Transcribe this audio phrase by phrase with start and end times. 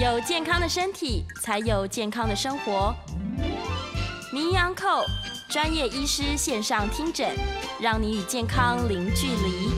[0.00, 2.94] 有健康的身体，才有健康的生活。
[4.32, 5.04] 名医安扣
[5.46, 7.28] 专业医师线上听诊，
[7.78, 9.68] 让你与健康零距离。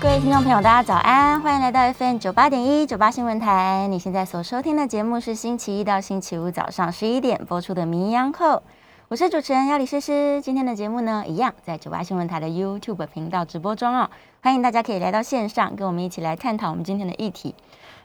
[0.00, 3.88] 各位听众朋友，大家早安，欢迎来到 FM 九八点一九八新闻台。
[3.90, 8.62] 你现在所收听的节目是星期一到星期五早上十一点播出的名医安扣，
[9.08, 10.40] 我是主持人要李诗诗。
[10.40, 14.08] 今天的节目呢，一样在九八新闻台的 YouTube 频道直播中哦，
[14.40, 17.56] 欢迎大家可以来到线上，跟我们一起来探讨我们今天的议题。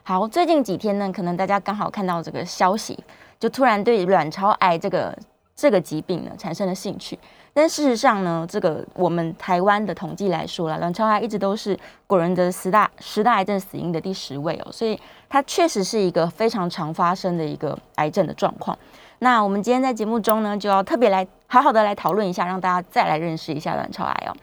[0.03, 2.97] 好，最近几天呢，可能大家刚好看到这个消息，
[3.39, 5.15] 就突然对卵巢癌这个
[5.55, 7.17] 这个疾病呢产生了兴趣。
[7.53, 11.77] 但事实上呢，这个我们台湾的统计来说了，卵巢癌一直都是
[12.07, 18.75] 国人的十大十大癌症死因的第十位哦，所以它确实是一个非常常发生的一个癌症的状况。
[19.19, 24.33] 那我们今天在节目中呢，就要特别来好好的来讨论一下，让大家再来认识一下卵巢癌哦。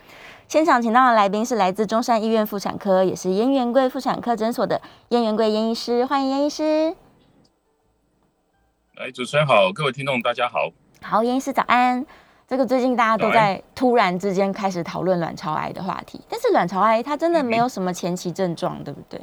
[0.48, 6.96] 现场请到的来宾是来自中山医院妇产科，也是燕元贵妇产科诊所的燕元贵燕医师，欢迎燕医师。
[8.96, 10.70] 哎，主持人好，各位听众大家好。
[11.02, 12.06] 好，燕医师早安。
[12.46, 19.20] 这个最近大家都在突然之间开始讨论卵巢癌的话题，但是卵巢癌它真的没有什么前期症状，对不对？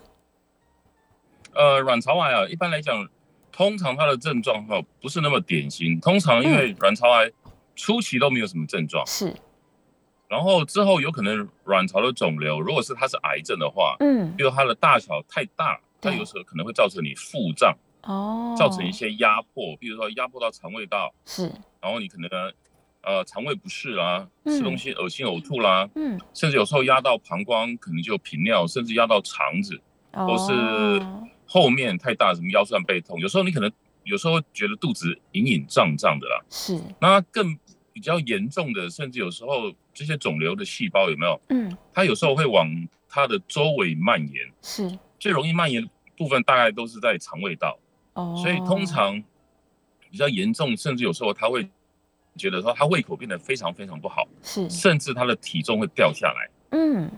[1.56, 3.04] 呃，卵巢癌啊，一般来讲，
[3.52, 7.32] 通常它的症状哈不是那么典型，通常因为卵巢癌
[7.76, 9.34] 初期都没有什么症状，是。
[10.36, 22.30] 然后之后有可能卵巢的肿瘤，如果是它是癌症的话，嗯，比如它的大小太大，它有时候可能会造成你腹胀，哦，造成一些压迫，比如说压迫到肠胃道，是，然后你可能
[23.02, 29.80] 呃肠胃不适啦，吃东西恶心呕吐啦，嗯，甚至有时候压到膀胱，可能就频尿，甚至压到肠子，
[30.12, 31.02] 或是
[31.48, 33.72] 后面太大，什么腰酸背痛，有时候你可能
[34.04, 37.58] 有时候觉得肚子隐隐胀胀的啦，是，那更。
[37.96, 41.42] 比较严重的，甚至有时候这些肿瘤的细胞有没有？
[41.48, 42.70] 嗯，它有时候会往
[43.08, 44.52] 它的周围蔓延。
[44.62, 47.80] 是，最容易蔓延部分大概都是在肠胃道。
[48.16, 49.24] 哦，所以通常
[50.10, 51.66] 比较严重，甚至有时候他会
[52.36, 54.28] 觉得说他胃口变得非常非常不好。
[54.44, 56.50] 是，甚至他的体重会掉下来。
[56.72, 57.10] 嗯，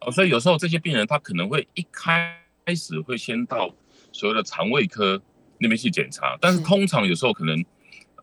[0.00, 2.36] 哦，所以有时候这些病人他可能会一开
[2.76, 3.74] 始会先到
[4.12, 5.18] 所谓的肠胃科
[5.56, 7.64] 那边去检查，但是通常有时候可能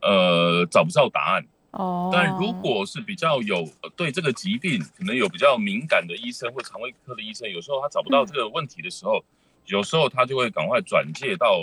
[0.03, 1.43] 呃找不到答案。
[1.77, 3.63] 哦，但如果是比较有
[3.95, 9.23] 对这个疾病可能有比较敏感的医生或肠胃科的医生，有时候他找不到这个问题的时候，
[9.65, 11.55] 有时候他就会赶快转介到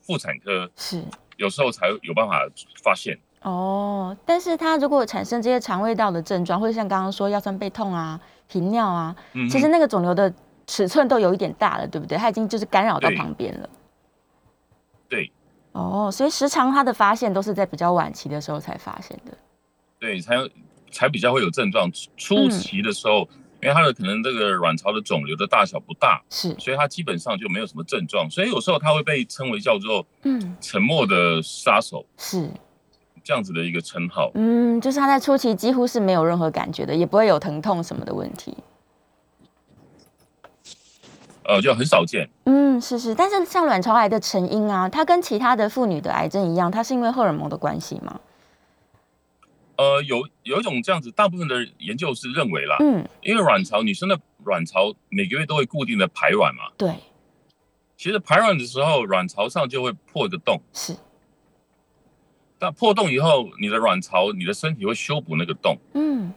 [0.00, 1.04] 妇产科，是，
[1.36, 2.40] 有时候才有办法
[2.82, 3.18] 发现。
[3.42, 8.18] 哦，但是他如果产生这些肠胃道的症状，或者像刚刚说腰酸背痛啊、
[8.48, 9.14] 频尿啊，
[9.50, 10.32] 其实那个肿瘤的
[10.66, 12.16] 尺寸都有一点大了，对不对？
[12.16, 13.68] 他已经就是干扰到旁边了。
[15.06, 15.30] 对。
[15.72, 19.32] 哦，所以时常他的发现都是在比较晚期的时候才发现的。
[20.00, 20.34] 对，才
[20.90, 21.90] 才比较会有症状。
[22.16, 23.28] 初期的时候，
[23.62, 28.28] 因为它的可能这个卵巢的肿瘤的大小不大，是，所以它基本上就没有什么症状。
[28.30, 32.48] 所以有时候它会被称为叫做“嗯，沉默的杀手”，是
[33.22, 34.30] 这样子的一个称号。
[34.34, 38.56] 嗯，就是它在初期几乎是没有任何感觉的，也不会有疼痛什么的问题。
[41.44, 42.26] 呃，就很少见。
[42.44, 48.18] 嗯，是是，但是像卵巢癌的成因啊，它跟其他的妇女的癌症一样，它是因为荷尔蒙的关系吗？
[49.80, 56.92] 呃，有有一种这样子，大部分的研究是认为啦，嗯，因为卵巢女生的卵巢每个月都会固定的排卵嘛，对，
[57.96, 60.94] 其实排卵的时候，卵巢上就会破一个洞，是，
[62.58, 66.34] 但破洞以后，你的卵巢，你的身体会修补那个洞，嗯，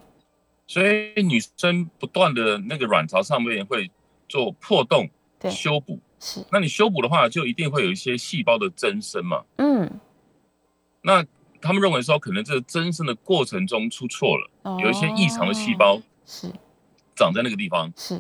[0.66, 3.92] 所以女生不断的那个卵巢上面会
[4.30, 5.10] 做破洞
[5.52, 10.00] 修补，是，那你修补的话，就一定会有一些细胞的增生嘛，嗯，
[11.02, 11.25] 那。
[11.63, 14.51] 他们认为说，可能这个增生的过程中出错了，
[14.81, 16.51] 有一些异常的细胞是。
[17.16, 18.19] 长在那个地方，是。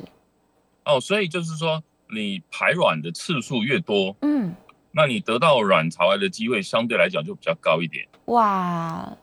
[0.85, 4.55] 哦，所以就是说，你排卵的次数越多，嗯，
[4.91, 8.07] 那你得到卵巢癌的机会相对来讲就比较高一点。
[8.25, 9.17] 哇，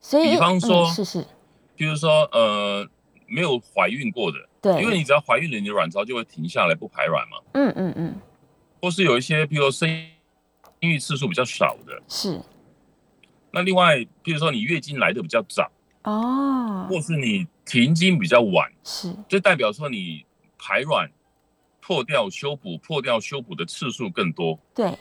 [0.00, 1.26] 所以比方说，是是，
[1.76, 2.88] 比如说呃，
[3.26, 8.20] 没有怀孕过的，对，因为你只要怀孕了，你的卵巢就会停下来不排卵嘛，嗯嗯嗯，
[8.80, 9.90] 或是有一些，比如生
[10.80, 12.40] 育次数比较少的，是。
[13.50, 15.70] 那另外，譬如说你月经来的比较早
[16.04, 20.24] 哦，或是你停经比较晚，是，就代表说你
[20.58, 21.10] 排卵
[21.80, 24.96] 破掉修补、破掉修补的次数更多，对，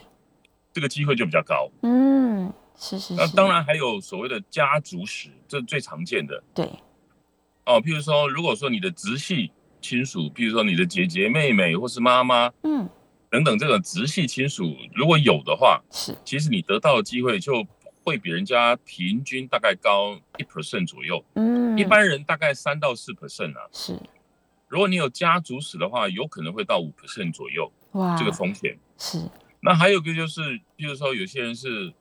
[0.74, 1.70] 这个机会就比较高。
[1.82, 3.14] 嗯，是是。
[3.16, 6.42] 那当然还有所谓的家族史，这是最常见的。
[6.54, 6.66] 对。
[7.66, 9.52] 哦，譬如说，如果说你的直系
[9.82, 12.90] 亲属，譬如说你的姐姐、妹妹或是妈妈，嗯，
[13.30, 17.68] 等等这个直系亲属如果有的话，是，其实你得到的机会就。
[18.08, 23.68] 会比人家平均大概高一 percent 左右，嗯，一般人大概三到四 percent 啊。
[23.74, 24.00] 是，
[24.70, 27.70] 如果你有家族史的话，有可能会到五 percent 左右。
[27.92, 29.30] 哇，这个风险是。
[29.60, 31.92] 那还有个就是，比如说有些人是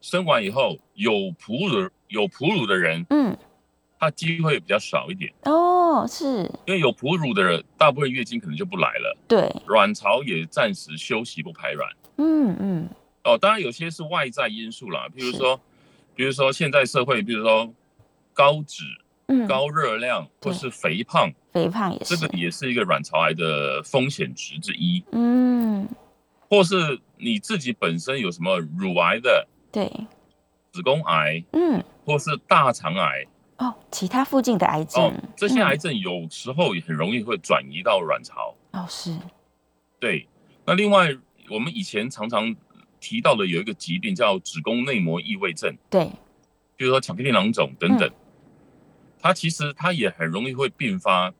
[0.00, 3.38] 生完以后有哺乳有哺乳的人，嗯，
[4.00, 12.88] 他机会比较少一点哦，是因为有哺乳的人，大部分月经可能就不来了，对，卵巢也暂时休息不排卵，嗯嗯，
[13.26, 15.60] 哦，当然有些是外在因素啦，比如说，
[16.14, 17.72] 比如说现在社会，比如说
[18.32, 18.84] 高脂。
[19.48, 25.02] 高热量或是肥胖，肥胖也是这个也是一个卵巢癌的风险值之一。
[25.10, 25.84] 嗯，
[26.48, 26.76] 或是
[27.16, 29.90] 你自己本身有什么乳癌的，对，
[30.70, 33.26] 子宫癌，嗯，或是大肠癌
[33.56, 38.54] 哦，其他附近的癌症，这些癌症有时候也很容易会转移到卵巢。
[38.74, 39.18] 哦，是，
[39.98, 40.28] 对。
[40.64, 41.12] 那另外，
[41.50, 42.54] 我们以前常常
[43.00, 46.06] 提到了有一个疾病叫子宫内膜异位症，对，
[46.76, 48.10] 比如说巧克力囊肿等等。
[49.18, 51.32] 它其实它也很容易会并发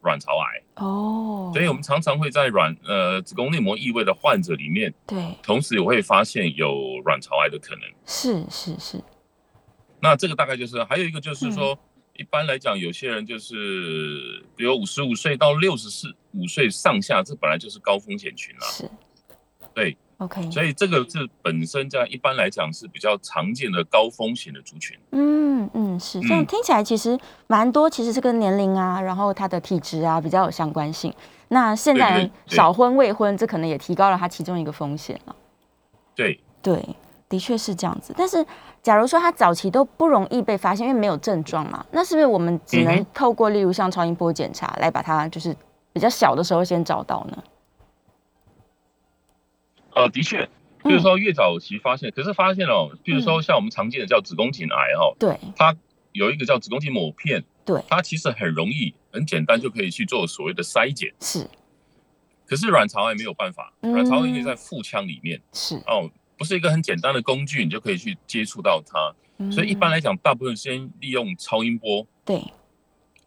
[0.00, 7.82] 卵巢癌哦，所以我们常常会在卵呃子宫内膜异位的患者里面，对，同时也会发现有卵巢癌的可能。
[8.06, 9.02] 是是是。
[10.00, 11.78] 那这个大概就是还有一个就是说，
[12.14, 18.66] 一般来讲，有些人就是比如五十五岁到六十四五岁上下，这本来就是高风险群了。
[18.66, 18.90] 是。
[19.74, 19.96] 对。
[20.18, 24.96] OK，所以这个是本身在一般来讲是比较常见的高风险的族群。
[25.10, 31.12] 嗯嗯，是这样听起来其实蛮多，其实是跟年龄啊，然后他的体质啊比较有相关性。
[31.48, 35.36] 那现在少婚未婚，这可能也提高了他其中一个风险了。
[36.14, 36.96] 对对，
[37.28, 38.14] 的确是这样子。
[38.16, 38.44] 但是
[38.82, 45.54] 假如说他早期都不容易被发现，因为没有症状嘛，那是不是我们只能透过例如像超音波检查来把它就是
[45.92, 47.42] 比较小的时候先找到呢？
[49.94, 50.48] 呃，的确，
[50.82, 55.74] 就是说越早期发现，可是发现哦，比如说像我们常见的叫子宫颈癌哦，对，它
[56.12, 61.48] 有一个叫子宫颈抹片，对，它其实很容易、很简单就可以去做所谓的筛检，是。
[62.46, 65.76] 可是卵巢癌没有办法，卵巢因为在腹腔里面，是。
[65.86, 72.42] 哦，不是一个很简单的工具，你就可以去接触到它，所以一般来讲，大部分先利用超音波，对，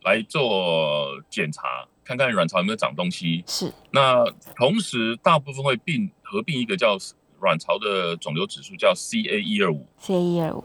[0.03, 1.87] 来做检查。
[2.03, 3.69] 看看卵巢有没有长东西，是。
[3.91, 4.23] 那
[4.55, 6.97] 同时，大部分会并合并一个叫
[7.39, 9.87] 卵巢的肿瘤指数，叫 CA 一二五。
[10.01, 10.63] CA 一二五。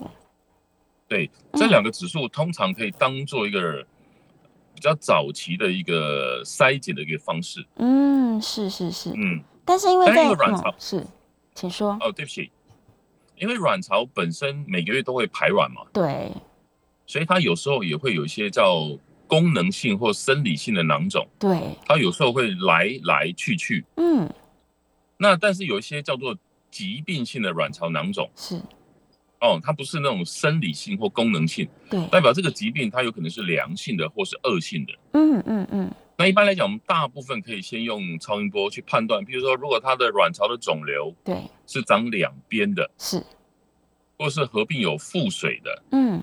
[1.07, 3.87] 对，这两个指数通常可以当做一个
[4.75, 7.65] 比较早期的一个筛检的一个方式。
[7.77, 9.11] 嗯，是是是。
[9.15, 9.43] 嗯。
[9.65, 11.07] 但是因为在卵巢是，
[11.55, 11.97] 请说。
[12.01, 12.51] 哦，对不起，
[13.37, 15.83] 因为卵巢本身每个月都会排卵嘛。
[15.93, 16.33] 对。
[17.07, 18.89] 所以它有时候也会有一些叫。
[19.29, 24.31] 功能性或生理性的囊肿，对，它有时候会来来去去，嗯，
[25.23, 26.37] 那但是有一些叫做
[26.69, 28.57] 疾病性的卵巢囊肿，是，
[29.41, 35.89] 哦，它不是那种生理性或功能性，对，代表这个疾病它有可能是良性的或是恶性的，嗯嗯嗯。
[36.19, 43.25] 那一般来讲，我们大部分可以先用超音波去判断，比如说如果它的卵巢的肿瘤，对，是长两边的，是，
[44.19, 46.21] 或是合并有腹水的，嗯，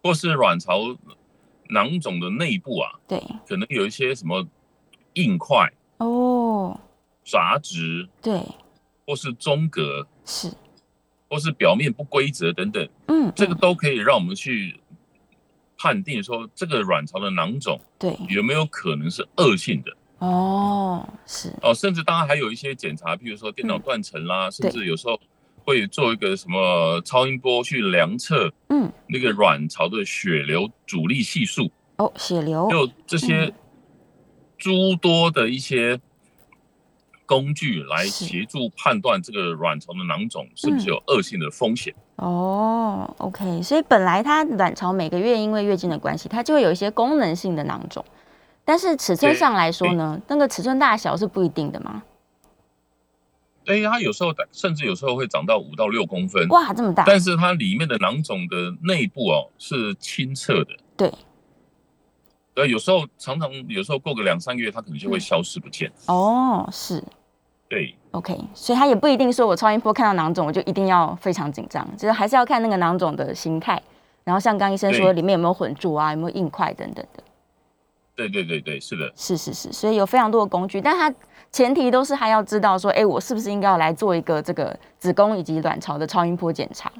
[0.00, 0.96] 或是卵巢。
[1.70, 4.46] 囊肿的内部啊，对，可能有一些什么
[5.14, 6.78] 硬块哦，
[7.24, 8.40] 杂质，对，
[9.06, 10.52] 或是中隔，是，
[11.28, 14.80] 或是表面不规则等等，嗯，这个都可以让我们去
[15.78, 19.96] 判定说这个卵巢的囊肿，对，有没有可能是恶性的？
[20.18, 25.20] 哦，是，哦，甚至当然还有一些检查，比如说电脑断层啦，甚至有时候。
[25.64, 33.54] 会做一个什么超音波去量测，嗯，那个卵巢的血流阻力系数哦，血流，就这些
[34.58, 36.00] 诸多的一些
[37.32, 41.94] 工具来协助判断这个卵巢的囊肿是不是有恶性的风险。
[42.16, 48.04] 哦，OK，所以本来它卵巢每个月因为月经的关系，它就会有一些功能性的囊肿，
[48.66, 52.02] 但是尺寸上来说呢，那个尺寸大小是不一定的吗？
[53.64, 57.04] 哎，它有时候甚至有时候会长到五到六公分，哇，这么大！
[57.06, 61.10] 但是它里面的囊肿的内部哦是清澈的，对。
[62.54, 65.90] 对，有时候常常有时候过个两三个月，它可能就会消失不见。
[66.06, 67.02] 哦，是。
[67.72, 67.94] 对。
[68.10, 73.80] OK，所以他也不一定说我超音波看到囊肿，我就一定要非常紧张，就是还是要看那个囊肿的形态，
[74.24, 77.22] 然后像刚医生说，里面有没有混住啊，有没有硬块等等的。
[78.14, 79.10] 对对对对，是的。
[79.16, 81.14] 是是是，所以有非常多的工具，但他。
[81.50, 86.90] 前提都是还要知道说，哎，我是不是应该要来做一个这个子宫以及卵巢的超音波检查？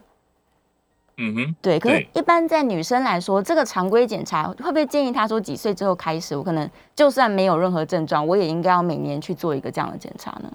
[1.16, 1.78] 嗯哼，对。
[1.78, 6.36] 可是，一般在女生来说，这个常规检查会不会建议她说几岁之后开始？
[6.36, 10.52] 我可能就算没有任何症状，我也应该要每年去做一个这样的检查呢？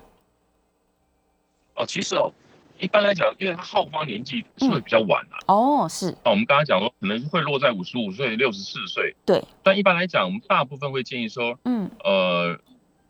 [1.76, 2.32] 哦，其实哦，
[2.80, 5.38] 一般来讲，因为她好发年纪是会比较晚啊。
[5.48, 6.10] 哦，是。
[6.24, 9.16] 哦，我们刚刚讲说，可能会落在五十五岁、六十四岁。
[9.26, 9.44] 对。
[9.64, 12.58] 但一般来讲，我们大部分会建议说，嗯，呃。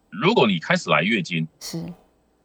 [0.09, 1.83] 如果你开始来月经，是，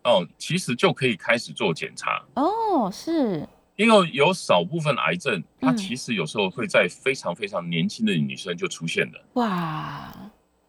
[0.02, 9.24] 哦，其实就可以开始做检查哦，是，因为有少部分癌症，它其实有时候会在非常非常年轻的女生就出现了。
[9.34, 10.12] 哇，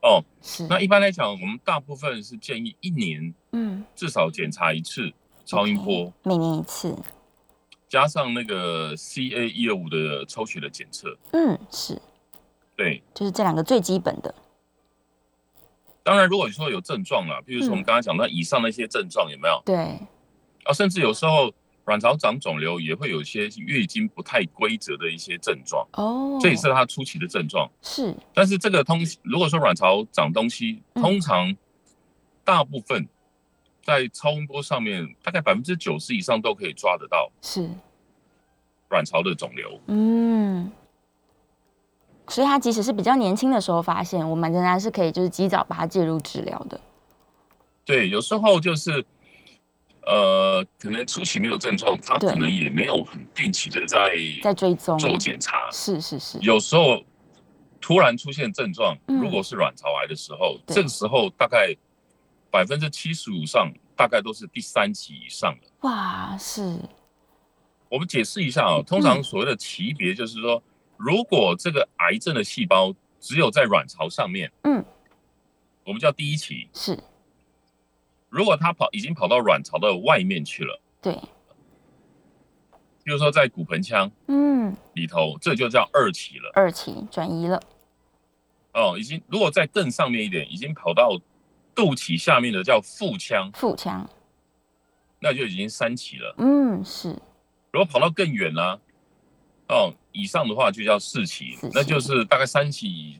[0.01, 0.65] 哦，是。
[0.67, 5.11] 那一般来讲，我们大部分是建议一年，嗯，至少检查一次
[5.45, 6.97] 超音波，每年一次，
[7.89, 11.17] 加上那个 CA 一二五的抽血的检测。
[11.31, 12.01] 嗯，是，
[12.75, 14.33] 对，就是这两个最基本的。
[16.03, 19.61] 当然，如果你说有症状了，比如说我们刚刚讲到以上那些症状，有没有？
[19.65, 19.75] 对。
[20.63, 21.53] 啊，甚至有时候
[21.85, 25.87] 卵巢长肿瘤也会有一些月经不太规则的一些症状。
[25.93, 26.37] 哦。
[26.41, 27.69] 这也是它初期的症状。
[27.81, 28.15] 是。
[28.33, 31.55] 但是这个通，如果说卵巢长东西，通常
[32.43, 33.07] 大部分
[33.83, 37.31] 在超音波上面，大概百分之九十以上都可以抓得到。
[37.41, 37.69] 是。
[38.89, 39.79] 卵巢的肿瘤。
[39.87, 40.71] 嗯。
[42.29, 46.79] 所以，它即使是比较年轻的时候发现，我们仍然是可以就是及早把它介入治疗的。
[47.83, 49.05] 对，有时候就是，
[50.05, 55.69] 呃，可能初期没有症状，他可能也没有很定期的在在追踪做检查。
[55.71, 56.37] 是是是。
[56.41, 57.03] 有时候
[57.79, 61.75] 突然出现症状，如果是卵巢癌的时候，这个时候大概
[62.51, 65.67] 百分之七十五上大概都是第三期以上的。
[65.81, 66.79] 哇，是。
[67.89, 70.61] 我们解释一下啊，通常所谓的级别就是说。
[70.95, 74.85] 如果这个癌症的细胞只有在卵巢上面，嗯，
[75.83, 76.69] 我们叫第一期。
[76.71, 76.97] 是。
[78.33, 81.13] 如果它跑已经跑到卵巢的外面去了，对。
[83.03, 86.49] 比如说在骨盆腔，嗯，里头，这就叫二期了。
[86.55, 87.61] 二期转移了。
[88.73, 91.15] 哦，已经如果再更上面一点，已经跑到
[91.75, 93.51] 肚脐下面的叫腹腔。
[93.53, 94.09] 腹腔。
[95.19, 96.33] 那就已经三期了。
[96.39, 97.09] 嗯，是。
[97.71, 98.79] 如果跑到更远呢？
[99.69, 99.93] 哦。
[100.11, 103.19] 以上的话就叫四期，那就是大概三期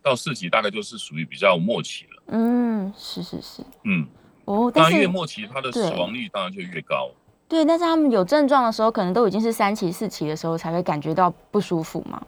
[0.00, 2.22] 到四期，大概就是属于比较末期了。
[2.28, 3.64] 嗯，是是是。
[3.84, 4.06] 嗯，
[4.44, 7.10] 哦，当然越末期，它的死亡率当然就越高。
[7.48, 12.24] 对，但是他们有症状的时候，可能都已经是三期、四期的时候才会感觉到不舒服嘛。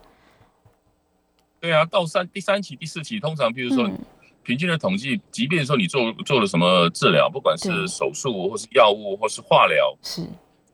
[1.59, 3.89] 对啊，到三第三期、第四期，通常比如说
[4.43, 10.27] 平均的统计，即便说你做做了什么治疗，不管是手术或是药物或是化疗，是。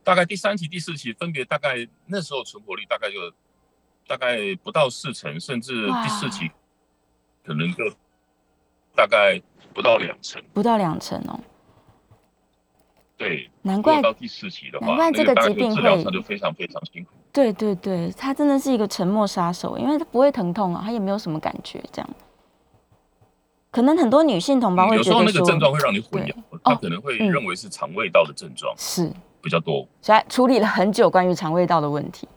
[0.03, 3.31] 大概第三期、第四期分别大概那时候存活率大概就
[4.07, 6.49] 大概不到四成，甚至第四期
[7.45, 7.83] 可能就
[8.95, 9.39] 大概
[9.73, 11.39] 不到两成，不到两成哦。
[13.17, 17.11] 对，难怪到第四期的话，难怪这个疾病会就非常非常辛苦。
[17.31, 22.09] 对对对，它真的是一个沉默杀手，因为它不会疼痛啊，它也没有什么感觉，这样。
[23.71, 26.33] 可能很多女性同胞会有时候那个症状会让你混淆，
[26.63, 28.73] 他可能会认为是肠胃道的症状。
[28.77, 29.11] 是。
[29.41, 32.27] 比较多，所以处理了很久关于肠胃道的问题。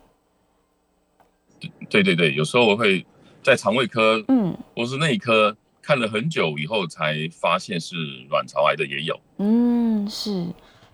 [1.89, 3.05] 对对对，有时候我会
[3.41, 7.95] 在肠胃科，嗯，或是内科看了很久以后，才发现是
[8.29, 9.19] 卵巢癌的也有。
[9.37, 10.47] 嗯，是。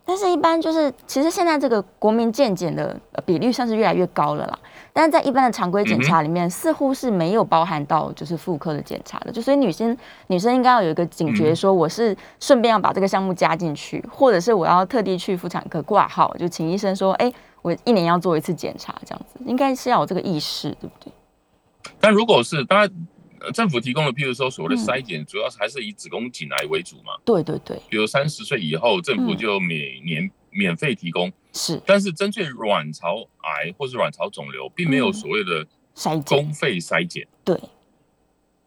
[0.04, 4.60] 但是，一般就是，其实现在这个国民健检的比率算是越来越高了啦。
[4.92, 9.32] 但是在一般的常规检查里面，似乎是没有包含到就是妇科的检查的。
[9.32, 17.32] 就所以女生女生应该要有一个警觉，说我是顺便要把这个项目加进去，或者是我要特地去妇产科挂号，就请医生说，哎，
[17.62, 21.14] 我一年要做一次检查，这样子应该是要有这个意识，对不对？
[22.00, 22.92] 但如果是当然。
[23.54, 27.14] 政府提供的，譬如说所谓的筛检，主要还是以子宫颈癌为主嘛。
[27.24, 27.80] 对对对。
[27.90, 31.32] 比如三十岁以后，政府就每年免费提供。
[31.54, 31.82] 是。
[31.86, 35.66] 但是针对卵巢癌或是卵巢肿瘤，并没有所谓的
[35.96, 37.28] 筛公费筛检。
[37.44, 37.56] 对。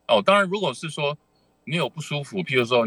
[0.09, 1.17] 哦，当然，如果是说
[1.65, 2.85] 你有不舒服，譬如说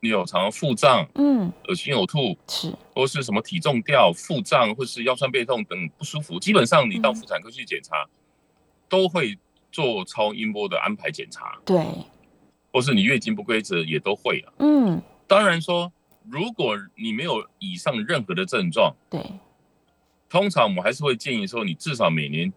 [0.00, 8.08] 你有常腹胀，嗯，恶心呕吐，是，或是什么体重掉、腹胀或是腰酸背痛等不舒服，基本上你到妇产科去检查，
[8.88, 9.38] 都会。
[9.72, 11.82] 做超音波的安排检查，对，
[12.70, 14.52] 或是你月经不规则也都会啊。
[14.58, 15.90] 嗯，当然说，
[16.28, 19.20] 如果你没有以上任何的症状，对，
[20.28, 22.52] 通常我们还是会建议说，你至少每年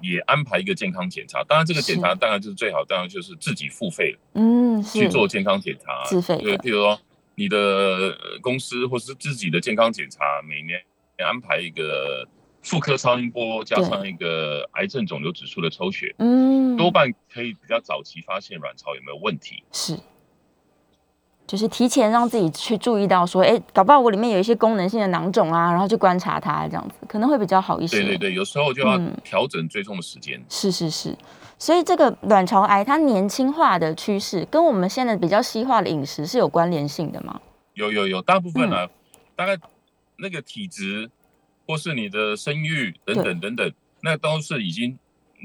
[0.00, 1.42] 也安排一个健康检查。
[1.44, 4.18] 当然，这个检查当然就是最好，当然就是自己付费了。
[4.34, 6.38] 嗯，去做健康检查，自费。
[6.38, 6.98] 对，譬如说
[7.34, 10.80] 你的公司或是自己的健康检查，每年
[11.18, 12.26] 安排一个。
[12.62, 19.62] 妇科超音波加上一个癌症肿瘤指数的抽血，嗯，多半可以比较早期发现卵巢有没有问题。
[19.72, 19.98] 是，
[21.46, 27.96] 就是提前让自己去注意到说，哎，搞不好我里面有一些功能性的囊肿啊，然后去观察它，这样子可能会比较好一些。
[27.96, 30.38] 对对对，有时候就要调整追踪的时间。
[30.50, 31.16] 是是是，
[31.58, 37.40] 所以这个卵巢癌它年轻化的趋势跟我们现在比较西化的饮食是有关联性的吗？
[37.72, 38.86] 有有有，大部分呢，
[39.34, 39.56] 大概
[40.18, 41.10] 那个体质。
[41.70, 43.72] 或是你的生育等等等等，
[44.02, 44.98] 那都是已经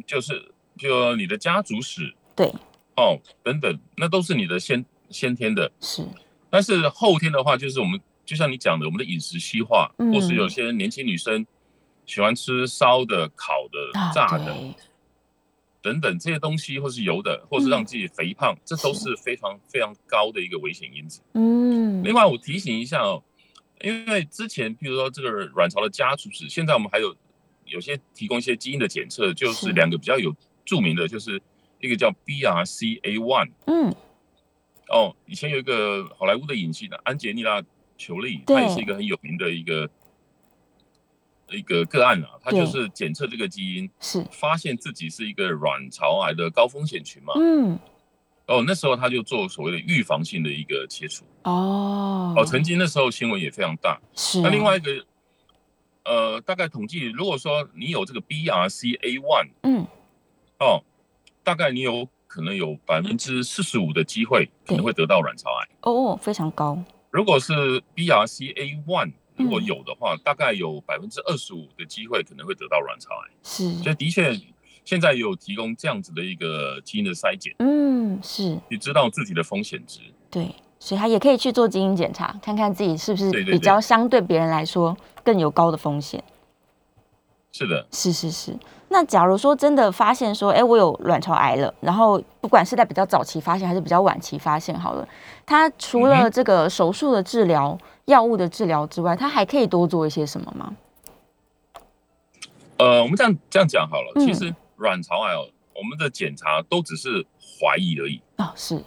[0.08, 2.52] 就是就你的家族史对。
[2.96, 5.72] 哦等等，那都是你的先先天的。
[5.80, 6.04] 是，
[6.50, 11.46] 但是后天的话，就是我们就像你讲的，我们的饮食西化，或是有些年轻女生
[12.08, 14.56] 喜欢吃烧的、烤的、炸的
[15.82, 21.22] 等等这些东西，或是油的，或是让自己肥胖，这都是非常非常高的一个危险因子。
[21.34, 22.02] 嗯。
[22.02, 23.22] 另外，我提醒一下哦，
[23.82, 27.16] 因为之前比如说这个卵巢的家族史，现在我们还有
[27.66, 31.42] 有些提供一些基因的检测，就是两个比较有著名的，就是
[31.80, 33.52] 一个叫 BRCA1。
[33.68, 33.94] 嗯。
[34.88, 37.62] 哦，以前有一个好莱坞的影星的安杰丽娜·
[37.98, 39.90] 裘丽，她也是一个很有名的一个
[41.50, 42.40] 一个个案啊。
[42.42, 47.34] 她就是检测这个基因，是发现自己是一个卵巢癌的高风险群嘛。
[47.36, 47.80] 嗯。
[48.48, 51.26] 哦，那时候他就做所谓的预防性的一个切除。
[51.44, 52.34] 哦。
[52.38, 54.00] 哦，曾经那时候新闻也非常大。
[54.16, 54.42] 是。
[54.42, 55.06] 那另外一个，
[56.04, 59.88] 呃，大概统计，如果说你有这个 BRCA1，嗯，
[60.60, 60.84] 哦，
[61.44, 62.08] 大概你有。
[62.28, 66.78] 可能有百分之四十五的机会可能会得到卵巢癌哦，非常高。
[67.10, 73.32] 如果是 BRCA one 如果有的话，大概有百分之二十五的机会可能会得到卵巢癌。
[73.42, 74.38] 是，所以的确
[74.86, 77.54] 现在有提供这样子的一个基因的筛检。
[77.60, 80.00] 嗯，是，你知道自己的风险值。
[80.30, 86.24] 对，所以他也可以去做基因检查，看看自己是不是比较相对别人来说更有高的风险。
[87.52, 88.58] 是的，是是是。
[88.90, 95.08] 那假如说真的发现说，哎，我有卵巢癌了，然后不管是在比较早期发现还是比较晚期发现，好了，
[95.46, 100.76] 它除了这个手术的治疗、药物的治疗之外，它还可以多做一些什么吗？
[102.78, 108.84] 呃，我们这样这样讲好了，其实卵巢癌哦，我们的检查都只是怀疑而已啊，是。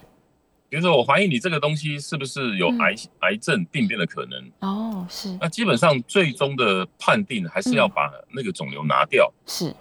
[0.69, 4.51] 比如说，我怀疑你这个东西是不是有癌癌症病变的可能？
[4.59, 5.35] 哦，是。
[5.41, 9.75] 那基本上最终的判定还是要把那个肿瘤拿掉，是。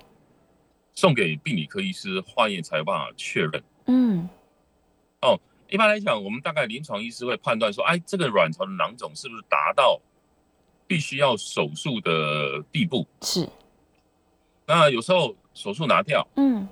[0.94, 3.62] 送给病理科医师化验才有办法确认。
[3.86, 4.28] 嗯。
[5.20, 5.38] 哦，
[5.68, 10.00] 一般来讲，我们大概临床医师会判断说，哎，这个卵巢的囊肿是不是达到
[10.86, 13.06] 必须要手术的地步？
[13.20, 13.46] 是。
[14.66, 16.68] 那有时候手术拿掉，嗯。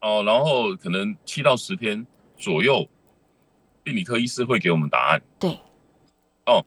[0.00, 2.06] 哦，然后可能七到十天
[2.38, 2.88] 左右。
[3.82, 5.22] 病理科医师会给我们答案。
[5.38, 5.50] 对，
[6.44, 6.62] 哦，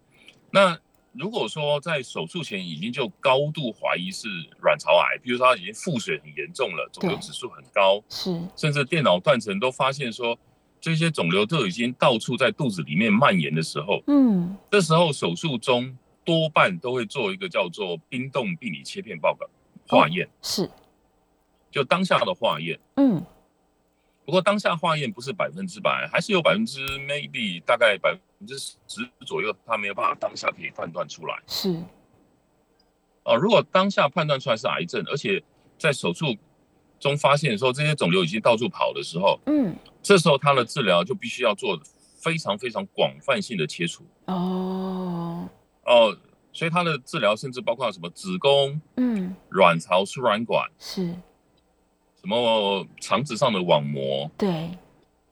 [0.50, 0.76] 那
[1.12, 4.28] 如果说在手术前已经就高度怀疑是
[4.62, 10.38] 卵巢癌，比如说他已经腹水很严重了，肿瘤指数很高，是，甚至电脑断层都发现说
[10.82, 15.96] 这些肿瘤都已经到处在肚子里面蔓延的时候，嗯，这时候手术中
[16.26, 19.46] 多半都会做一个叫做冰冻病理切片报告
[19.88, 20.68] 化验，是，
[21.74, 23.26] 就当下的化验，嗯。
[24.26, 28.78] 不过当下化验不是百分之百，还是有百分之 maybe 大概百分之十
[29.26, 31.38] 左右，他没有办法当下可以判断出来。
[31.46, 31.78] 是，
[33.24, 35.44] 哦，如果当下判断出来是癌症，而且
[35.78, 36.38] 在手术
[37.02, 41.78] 中发现说这些肿瘤已经到处跑的时候，嗯，这时候他的治疗就必须要做
[42.22, 44.06] 非常非常广泛性的切除。
[44.28, 45.50] 哦，
[45.84, 46.18] 哦，
[46.54, 51.14] 所以他的治疗甚至包括什么子宫、嗯，卵巢输卵管是。
[52.24, 54.32] 什么肠子上的网膜？
[54.38, 54.72] 对，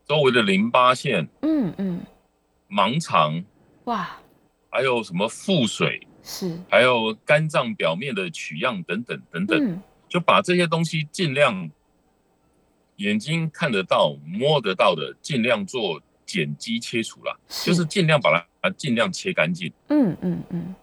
[0.06, 2.02] 周围的淋巴腺，嗯嗯，
[2.70, 3.42] 盲肠，
[3.86, 4.20] 哇，
[4.70, 6.06] 还有什么腹水？
[6.22, 11.72] 是，还有肝脏表面的取样等等等等，就把这些东西尽量
[12.98, 19.72] 眼睛看得到、摸得到的，尽量做剪肌切除了，就是尽量把它尽量切干净。
[19.88, 20.76] 嗯嗯嗯。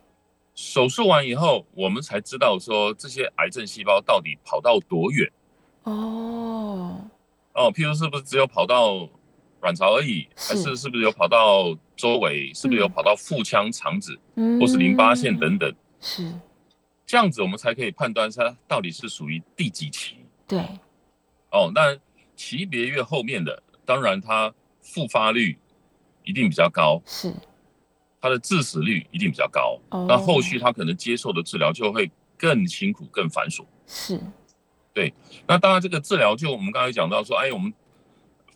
[0.54, 5.30] 手术完以后，我们才知道说这些癌症细胞到底跑到多远。
[5.88, 7.10] 哦
[7.54, 9.08] 哦，譬如是不是只有跑到
[9.60, 15.74] 卵巢而已，还是是不是有跑到周围，是不是有跑到腹腔、肠子，嗯或是淋巴腺等等？
[16.00, 16.32] 是
[17.06, 20.18] 这样子，我们才可以判断它到底是属于第几期。
[20.46, 20.60] 对，
[21.50, 21.96] 哦，那
[22.36, 25.58] 级别越后面的，当然它复发率
[26.22, 27.34] 一定比较高，是
[28.20, 29.80] 它的致死率一定比较高。
[30.06, 33.64] 那后续它可能接受的治疗就会更辛苦、更繁琐。
[33.86, 34.20] 是。
[34.92, 35.12] 对，
[35.46, 37.72] 那当然这个治疗就我们刚才讲到说，哎，我们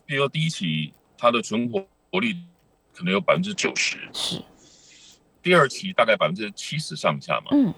[0.05, 2.35] 比如说第一期它的存活活率
[2.93, 4.41] 可能有百分之九十，是，
[5.41, 7.73] 第二期大概百分之七十上下嘛，嗯，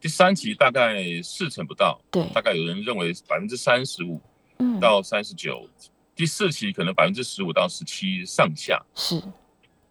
[0.00, 4.20] 第三期大概四成不到，对，大概有人认为百分之三十五，
[4.58, 5.68] 嗯，到三十九，
[6.14, 9.16] 第四期可能百分之十五到十七上下，是，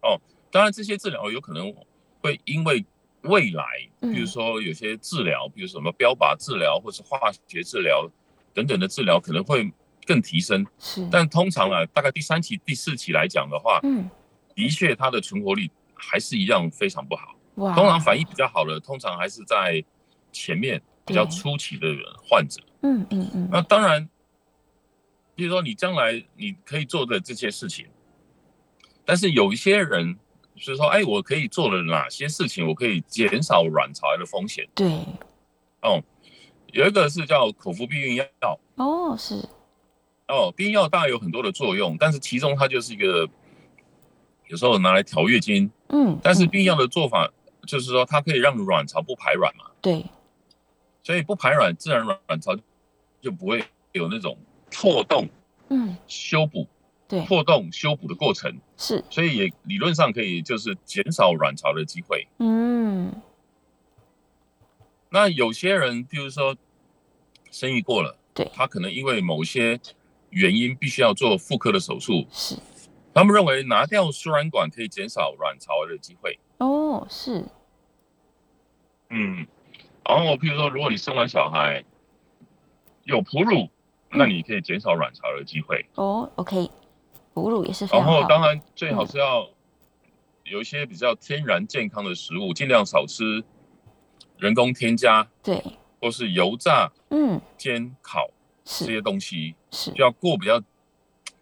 [0.02, 0.20] 哦，
[0.52, 1.74] 当然这些治疗有可能
[2.22, 2.86] 会因为。
[3.26, 3.64] 未来，
[4.00, 8.10] 比如说有些治疗，比如什么标靶治疗或是化学治疗
[8.54, 9.72] 等等的治疗，可能会
[10.06, 10.66] 更提升。
[10.80, 14.10] 是，但通常啊，大概第三期、第四期来讲的话，嗯，
[14.56, 17.36] 的确它的存活率还是一样非常不好。
[17.56, 19.84] 哇，通常反应比较好的，通常还是在
[20.32, 21.88] 前面比较初期的
[22.24, 22.62] 患者。
[22.82, 23.50] 嗯嗯嗯。
[23.52, 24.10] 那当然，
[25.36, 27.88] 比如说你将来你可以做的这些事情，
[29.06, 30.18] 但是有一些人。
[30.58, 34.66] 所以说，哎，我可以做了哪些事情，我可以减少卵巢癌的风险？
[34.74, 34.88] 对，
[35.82, 36.02] 哦，
[36.72, 38.60] 有一个是叫口服避孕药。
[38.76, 39.44] 哦，是。
[40.28, 43.30] 哦，避孕药当然有很多的作用，但是其中它就是一个
[44.48, 45.70] 有时候拿来调月经。
[45.90, 46.18] 嗯。
[46.24, 47.30] 但是避孕药的做法
[47.68, 49.66] 就是说，它可以让卵巢不排卵嘛。
[49.82, 50.06] 对。
[51.04, 52.58] 所以不排卵，自然卵巢
[53.22, 54.38] 就不会有那种
[54.72, 55.28] 破洞。
[55.70, 55.96] 嗯。
[56.08, 56.66] 修补。
[57.08, 57.22] 对。
[57.26, 59.04] 破洞修补的过程是。
[59.10, 62.28] 所以也理论上可以就是减少卵巢的机会。
[62.40, 63.14] 嗯。
[65.10, 66.56] 那有些人，比如说
[67.52, 69.80] 生育过了，对，他可能因为某些。
[70.32, 72.58] 原因必须要做妇科的手术，是。
[73.14, 76.38] 他们认为拿掉输卵管可以减少卵巢的机会。
[76.58, 77.46] 哦，是。
[79.10, 79.48] 嗯，
[80.04, 81.86] 然后譬如说，如果你生完小孩
[83.06, 83.70] 有哺乳，
[84.10, 85.86] 那你可以减少卵巢的机会。
[85.96, 86.70] 哦，OK，
[87.36, 88.12] 哺乳也是非常好。
[88.12, 89.48] 然后当然最好是要
[90.46, 93.44] 有一些比较天然健康的食物，尽量少吃
[94.40, 95.64] 人工添加，对，
[96.02, 98.28] 或是油炸、嗯、煎烤。
[98.68, 100.60] 这些东西是就要过比较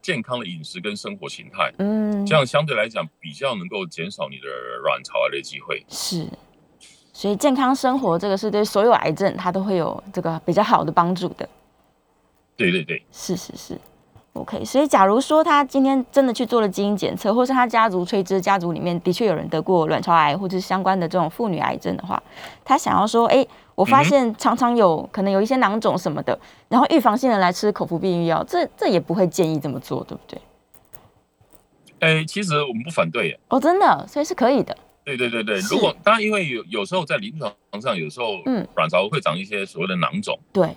[0.01, 4.47] 健康的饮食跟生活形态，嗯，这样相对来讲比较能够减少你的
[4.83, 5.85] 卵巢癌的机会。
[5.87, 6.27] 是，
[7.13, 11.47] 所以健康生活这个是对所有癌症它都会有这个比较好的帮助的。
[12.57, 13.79] 对对对，是是是。
[14.33, 22.21] OK，所以假如说他今天真的去做了基因检测，或是他家族垂直家族里面的确有人得过卵巢癌或者是相关的这种妇女癌症的话，
[22.65, 23.45] 他想要说，哎。
[23.75, 30.39] 我发现常常有可能有一些囊肿什么的，然后预防性的来吃口服避孕药，这这也不会建议这么做，对不对？
[31.99, 33.39] 哎，其实我们不反对耶。
[33.47, 34.77] 哦，真的，所以是可以的。
[35.03, 40.37] 对对对对，如果当然，因为有有时候在临床上，有时候嗯，卵巢会长一些所谓的囊肿。
[40.51, 40.69] 对。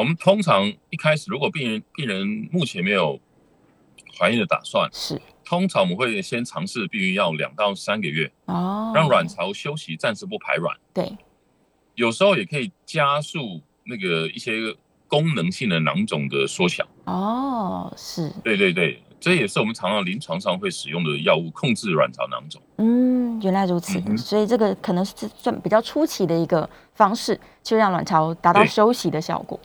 [0.00, 3.20] 我们通常一开始，如果病人病人目前没有
[4.18, 10.74] 怀孕的打算，是，通常我们会先尝试避孕药两到三个月，哦，让卵巢休息，暂时不排卵。
[10.94, 11.18] 对。
[11.96, 14.74] 有时候也可以加速那个一些
[15.06, 16.88] 功能性的囊肿的缩小。
[17.04, 18.32] 哦，是。
[18.42, 22.62] 对对对，这也是我们常常临床上会使用的药物，控制卵巢囊肿。
[22.78, 24.00] 嗯，原来如此。
[24.16, 29.60] 所以这个可能是算比较初期的一个方式，就让卵巢达到休息的效果。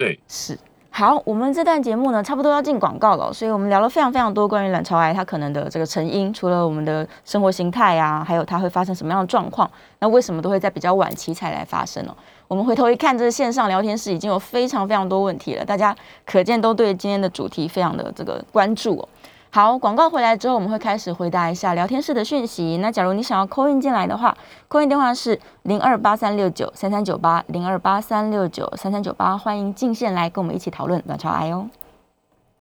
[0.00, 0.58] 对，是。
[0.88, 12.16] 好，我们这段节目呢，差不多要进广告了，所以我们聊了非常非常多关于卵巢癌它可能的这个成因，除了我们的生活形态啊，还有它会发生什么样的状况，那为什么都会在比较晚期才来发生呢？
[12.48, 19.08] 我们回头一看，这个线上聊天室已经有非常非常多问题了，大家可见都对今天的主题非常的这个关注哦。
[19.52, 22.76] 好，广告回来之后，我们会开始回答一下聊天室的讯息。
[22.76, 24.32] 那假如你想要扣印进来的话，
[24.68, 31.68] 扣印电话是零二八三六九三三九八零二八三六九三三九八，欢迎进线来跟我们一起讨论卵巢癌哦。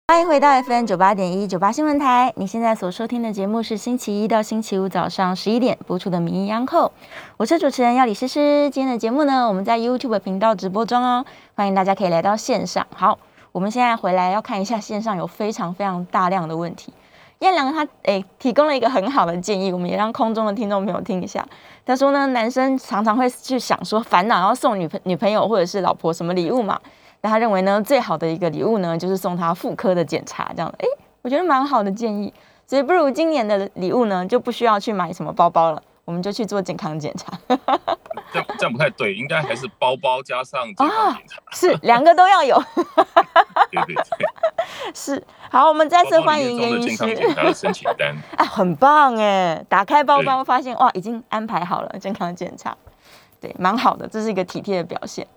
[0.08, 6.88] 欢迎回到 FM 九八点一九八新闻台，你现在所收听的节目是星期一到星期五早上十一点播出的《名医央叩》，
[7.38, 8.68] 我是主持人要李诗诗。
[8.72, 11.24] 今天的节目呢，我们在 YouTube 频道直播中哦，
[11.54, 12.88] 欢迎大家可以来到线上。
[12.96, 13.20] 好。
[13.52, 16.94] 我们现在回来要看一下线上有非常非常大量的问题。
[17.40, 21.48] 燕良他诶提供了一个很好的建议，我们也让空中的听众朋友听一下。
[21.86, 26.78] 他说呢，男生常常会去想说烦恼要送女朋女朋友或者是老婆什么礼物嘛？
[27.22, 30.78] 那他认为呢，最好的一个礼物呢，就是送他妇科的检查，这样的。
[30.80, 30.88] 诶，
[31.22, 32.34] 我觉得蛮好的建议。
[32.68, 35.82] 所以不如今年的礼物呢，就不需要去买什么包包了。
[36.10, 37.32] 我们就去做健康检查，
[38.34, 42.60] 这这样不太对，应该还是包包加上健康检查，是两个都要有。
[43.70, 44.28] 对对对，
[44.96, 46.98] 是好，我们再次欢迎严医师。
[46.98, 49.64] 健康检查的申请单 啊，很棒哎！
[49.70, 52.76] 打开包包发现哇，已经安排好了健康检查，
[53.40, 55.28] 对，蛮好的，这是一个体贴的表现。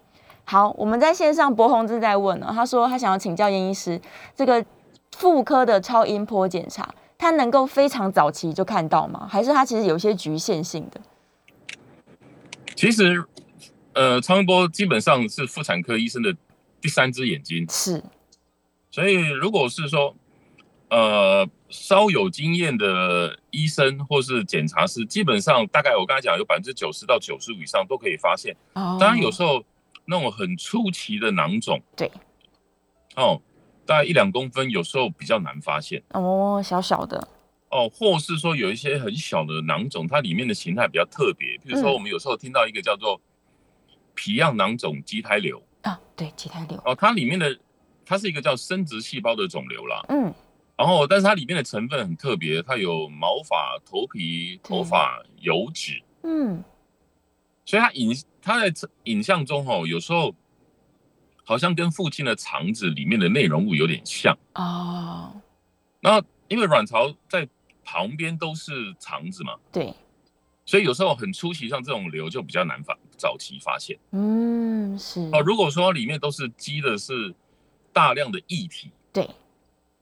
[0.47, 4.01] 好，我们在线上博宏志在问呢，他说他想要请教严医师，
[4.35, 4.65] 这个
[5.19, 6.89] 妇科的超音波检查。
[7.23, 9.29] 它能够非常早期就看到吗？
[9.31, 11.01] 还是它其实有一些局限性的？
[12.75, 13.25] 其实，
[13.93, 16.35] 呃，超音波基本上是妇产科医生的
[16.81, 17.65] 第三只眼睛。
[17.71, 18.03] 是。
[18.91, 20.17] 所以，如果是说，
[20.91, 28.53] 呃，稍有经验的医生或是检查师，基本上大概我刚才讲有百分之九十到九十五以上都可以发现。
[28.73, 28.99] 哦。
[28.99, 29.63] 当然，有时候
[30.07, 31.81] 那种很初期的囊肿。
[31.95, 32.11] 对。
[33.15, 33.41] 哦。
[33.92, 36.02] 大概一两公分，有时候比较难发现。
[36.12, 37.28] 哦，小小的。
[37.68, 41.59] 哦，或是说有一些很小的囊肿，它里面的形态比较特别。
[41.59, 43.20] 比如说，我们有时候听到一个叫做
[44.14, 46.81] 皮样囊肿畸胎瘤啊，对，畸胎瘤。
[46.87, 47.55] 哦，它里面的
[48.07, 50.33] 它是一个叫生殖细胞的肿瘤啦，嗯，
[50.74, 56.64] 然后但是它里面的成分很特别，它有毛发、头皮、头发、油脂，嗯，
[57.66, 58.72] 所以它影它在
[59.05, 60.35] 影像中哦，有时候。
[61.44, 64.37] 好像跟附近的肠子里面的内容物有点像。
[64.55, 65.40] 哦。
[66.00, 67.48] 那因为卵巢在
[67.85, 69.94] 旁边都是肠子嘛，对，
[70.64, 73.98] 所以有时候很初期，像这种瘤就比较难发早期发现。
[74.11, 75.20] 嗯，是。
[75.33, 77.35] 哦，如果说里面都是积的是
[77.92, 79.28] 大量的液体，对，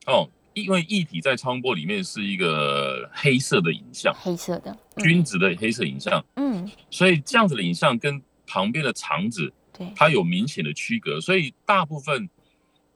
[0.07, 12.29] 哦，因为液体在超音波里面是一个黑色的影像，黑色的均值的黑色影像，嗯，所以这样子的影像跟旁边的肠子，对，它有明显的区隔，所以大部分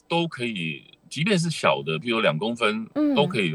[0.06, 3.52] 都可以，即便是小的，譬如两公分，嗯，都可以。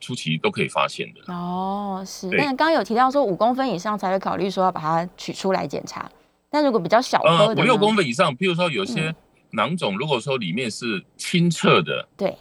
[0.00, 2.28] 初期都可以发现的哦，是。
[2.36, 6.10] 但刚刚有提到说五公分以上才会考虑说要把它取出来检查。
[6.50, 9.14] 但如果比较小颗的，五六公分以上，譬如说有些
[9.52, 12.36] 囊肿，如果说里面是清澈的，对，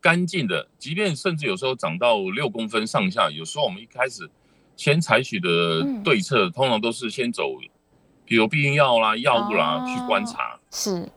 [0.00, 4.28] 干净的，即便甚至有时候长到六公分上下，有时候我们一开始
[4.76, 7.52] 先采取的对策，通常都是先走，
[8.26, 10.58] 比如避孕药啦、药物啦去观察。
[10.70, 11.08] 是。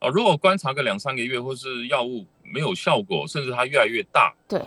[0.00, 4.60] 哦，如果观察个两三个月，或是药物没有效果，甚至它越来越大，对。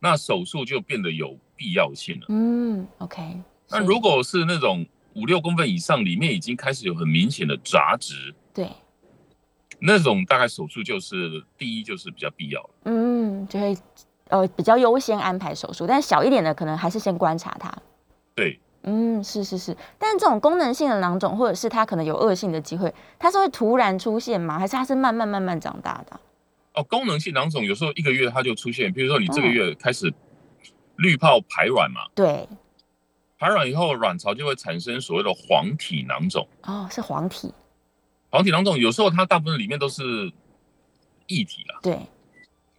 [0.00, 2.26] 那手术就变得有必要性了。
[2.28, 3.22] 嗯，OK。
[3.68, 8.68] 那如果是那种五六公分以上，里面已经开始有很明显的杂质，对，
[9.78, 12.70] 那种大概手术就是第一就是比较必要了。
[12.86, 13.76] 嗯，就会
[14.28, 17.72] 呃比较优先安排手术，但小一点的可能还是先观察它。
[18.34, 19.76] 对，嗯，是是是。
[19.98, 24.58] 但这种功能性的囊肿，或者是它可能有恶性的机会，它是会突然出现吗？
[24.58, 26.18] 还是它是慢慢慢慢长大的？
[26.74, 30.12] 哦，功能性囊肿有时候一个月它就出现，比如说你这个月开始
[30.96, 32.48] 滤泡排卵嘛，对，
[33.38, 36.46] 排卵以后卵巢就会产生所谓的黄体囊肿。
[36.62, 37.52] 哦，是黄体。
[38.30, 40.32] 黄体囊肿有时候它大部分里面都是
[41.26, 41.98] 液体啊，对，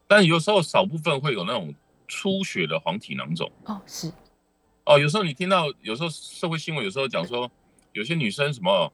[0.08, 1.76] 但有时候少部分会有那种
[2.08, 3.52] 出血的黄体囊肿。
[3.66, 4.12] 哦，是。
[4.92, 7.50] 哦，有时候你听到有时候社会新闻有时候讲说，
[7.94, 8.92] 有些女生什么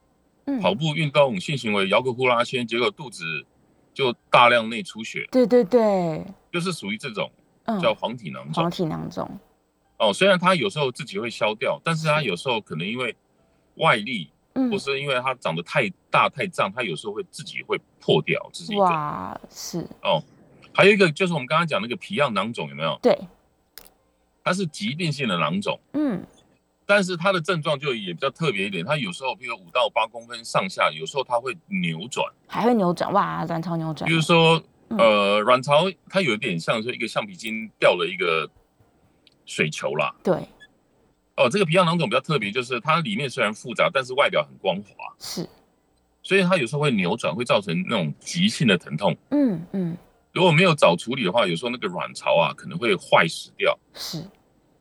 [0.60, 3.44] 跑步运动性行为摇个呼啦圈，结果肚子。
[3.94, 7.28] 就大量内出血，对对对，就是属于这种
[7.82, 8.52] 叫黄体囊肿。
[8.52, 9.28] 黄体囊肿，
[9.96, 13.16] 哦，虽然它有时候自己会消掉，但是它有时候可能因为
[13.74, 18.82] 外力，嗯，或是因为它长得太大太胀，它有时候会自己会破掉，这是一个。
[18.82, 19.84] 哇，是。
[20.02, 20.22] 哦，
[20.72, 22.96] 还有一个就是我们刚刚讲那个皮样囊肿有没有？
[23.02, 23.18] 对，
[24.48, 25.78] 它是疾病性的囊肿。
[25.92, 26.24] 嗯。
[26.86, 34.08] 但是它的症状就也比较特别一点，它有时候比如五到八公分上下，有时候它会扭转，还会扭转哇，卵巢扭转。
[34.08, 34.58] 比如说，
[34.88, 38.48] 呃，卵巢它有一点像是一个橡皮筋掉了一个
[39.44, 40.14] 水球啦。
[40.24, 40.36] 对。
[41.36, 45.14] 哦，这个皮样囊肿比较特别，就是它里面虽然复杂，但是外表很光滑。
[45.18, 45.46] 是。
[46.22, 49.14] 所以它有时候会扭转，会造成那种急性的疼痛。
[49.30, 49.94] 嗯嗯。
[50.32, 53.78] 如果没有早处理的话，有时候那个卵巢啊可能会坏死掉。
[53.92, 54.24] 是。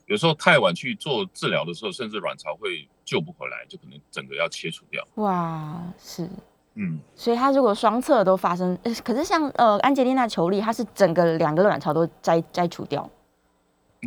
[0.08, 5.06] 有时候太晚去做治疗的时候，甚至卵巢会救不回来，就可能整个要切除掉。
[5.15, 6.28] 哇，是，
[6.76, 13.10] 嗯，所以它如果双侧都发生，可是像呃安吉丽娜·裘丽，她是整个两个卵巢都摘摘除掉。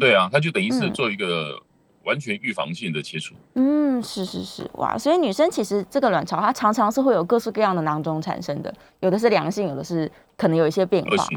[0.01, 1.61] 对啊，她就等于是做一个
[2.05, 3.35] 完全预防性的切除。
[3.55, 11.29] 嗯，是是是，哇，所以女生其实这个卵巢它常常是会有各式各样的囊肿产生的，有的是良性，有的是可能有一些变化。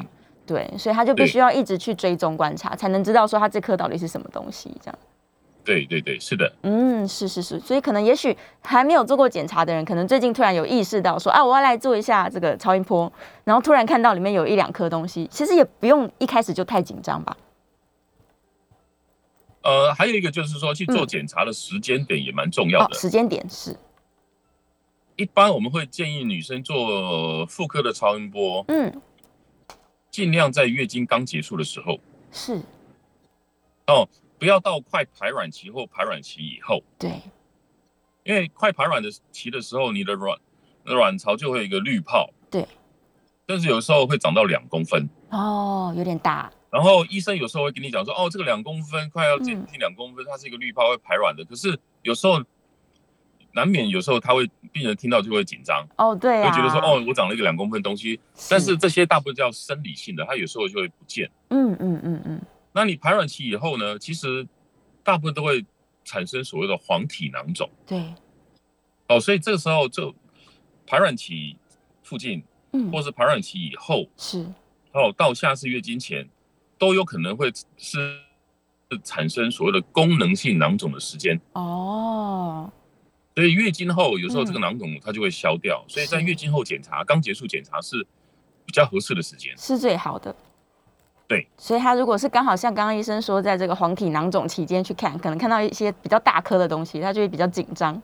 [0.45, 4.69] 对，所以他就必须要一直去追踪观察，才能知道说他这颗到底是什么东西。
[4.83, 4.99] 这样，
[5.63, 13.09] 对对对，是的，嗯，是是是，所以可能也许还没有做过检查的人，可能最近突然有意识到说啊，我要来做一下这个超音波，
[13.45, 17.37] 然后突然看到里面有一两颗东西，其实也不用一开始就太紧张吧。
[19.61, 23.73] 呃，还有一个就是说去做检查的时间点也蛮重要的，时间点是，
[25.15, 28.91] 一般我们会建议女生做妇科的超音波，嗯。
[30.13, 31.99] 尽量在月经刚结束的时候
[32.31, 32.61] 是
[33.87, 36.83] 哦，不要到快排卵期或排卵期以后。
[36.99, 37.19] 对，
[38.23, 40.39] 因为快排卵的期的时候，你的卵
[40.83, 42.29] 卵巢就会有一个滤泡。
[42.51, 42.67] 对，
[43.47, 46.51] 但是有时候会长到两公分哦，有点大。
[46.69, 51.43] 然后医生有时候会跟你讲说，哦，这个两公分快要接近两公分，它是一个滤泡会排卵的。
[51.43, 52.39] 可是有时候。
[53.55, 61.29] 难免有时候他会病人听到就会紧张哦，对，会觉得说哦，我长了一个两公分东西，但是这些大部分叫生理性的，它有时候就会不见。
[61.49, 62.41] 嗯嗯嗯嗯。
[62.73, 63.99] 那你排卵期以后呢？
[63.99, 64.47] 其实
[65.03, 65.63] 大部分都会
[66.03, 67.69] 产生所谓的黄体囊肿。
[67.85, 68.03] 对。
[69.07, 70.13] 哦，所以这个时候就
[70.87, 71.55] 排卵期
[72.01, 74.43] 附近，嗯，或是排卵期以后，是，
[74.93, 76.27] 哦，到下次月经前，
[76.79, 78.17] 都有可能会是
[79.03, 81.39] 产生所谓的功能性囊肿的时间。
[81.53, 82.71] 哦。
[83.35, 88.05] 所以月经后有时候这个囊肿它就会消掉，所以在月经后检查，刚结束检查是
[88.65, 90.35] 比较合适的时间，是最好的。
[91.27, 97.99] 对，所以他如果是刚好像刚刚医生说，在这个黄体囊肿期间去看，可能看到一些比较大颗的东西，他就会比较紧张。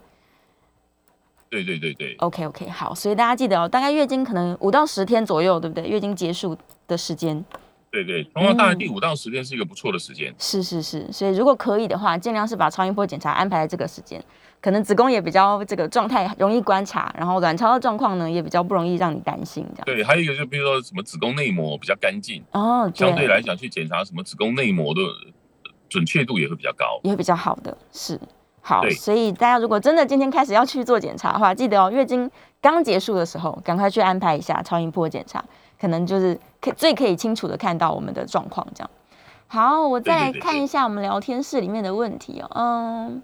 [1.49, 2.15] 对对对对。
[2.19, 5.85] OK OK，好，所以大家记得哦，大概月经可能五到十天左右，对不对？
[5.85, 7.43] 月经结束的时间，
[7.91, 10.33] 对对，通常大概第五到十天是一个不错的时间。
[10.37, 14.23] 是是是，所以如果可以的话，尽量是把超音波检查安排在这个时间，
[14.61, 19.85] 可能子宫也比较这个状态容易观察，然后卵巢的状况呢也比较不容易让你担心这样。
[19.85, 25.01] 对，还有一个就比如说什么子宫内膜比较干净哦，相对来讲去检查什么子宫内膜的
[25.89, 28.19] 准确度也会比较高，也会比较好的是。
[28.61, 32.29] 好，所以大家如果真的今天开始要去做检查的话，记得哦，月经
[32.61, 35.43] 刚结束的时候，赶快去安排一下超音波检查，
[35.79, 38.65] 可能就是可最可以清楚的看到我们的状况。
[38.75, 38.89] 这样，
[39.47, 42.49] 好，我再来看一下我们聊天室里面的问题哦。
[42.55, 43.23] 嗯，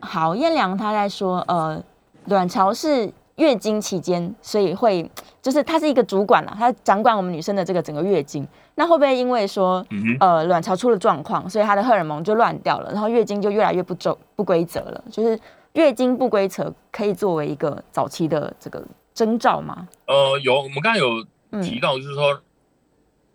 [0.00, 1.82] 好，燕良他在说，呃，
[2.26, 8.46] 卵巢是月经期间，所以会就是他是一个主管了，他掌管我们女生的这个整个月经。
[8.74, 9.84] 那会不会因为说，
[10.18, 15.04] 呃，卵巢出了状况，所以它的荷尔蒙就乱掉了，然后月经就越来越不周不规则了？
[15.10, 15.38] 就是
[15.74, 18.82] 月经不规则可以作为一个早期的这个
[19.14, 19.88] 征兆吗？
[20.06, 21.26] 呃，有，我们刚才有
[21.62, 22.42] 提到，就是说，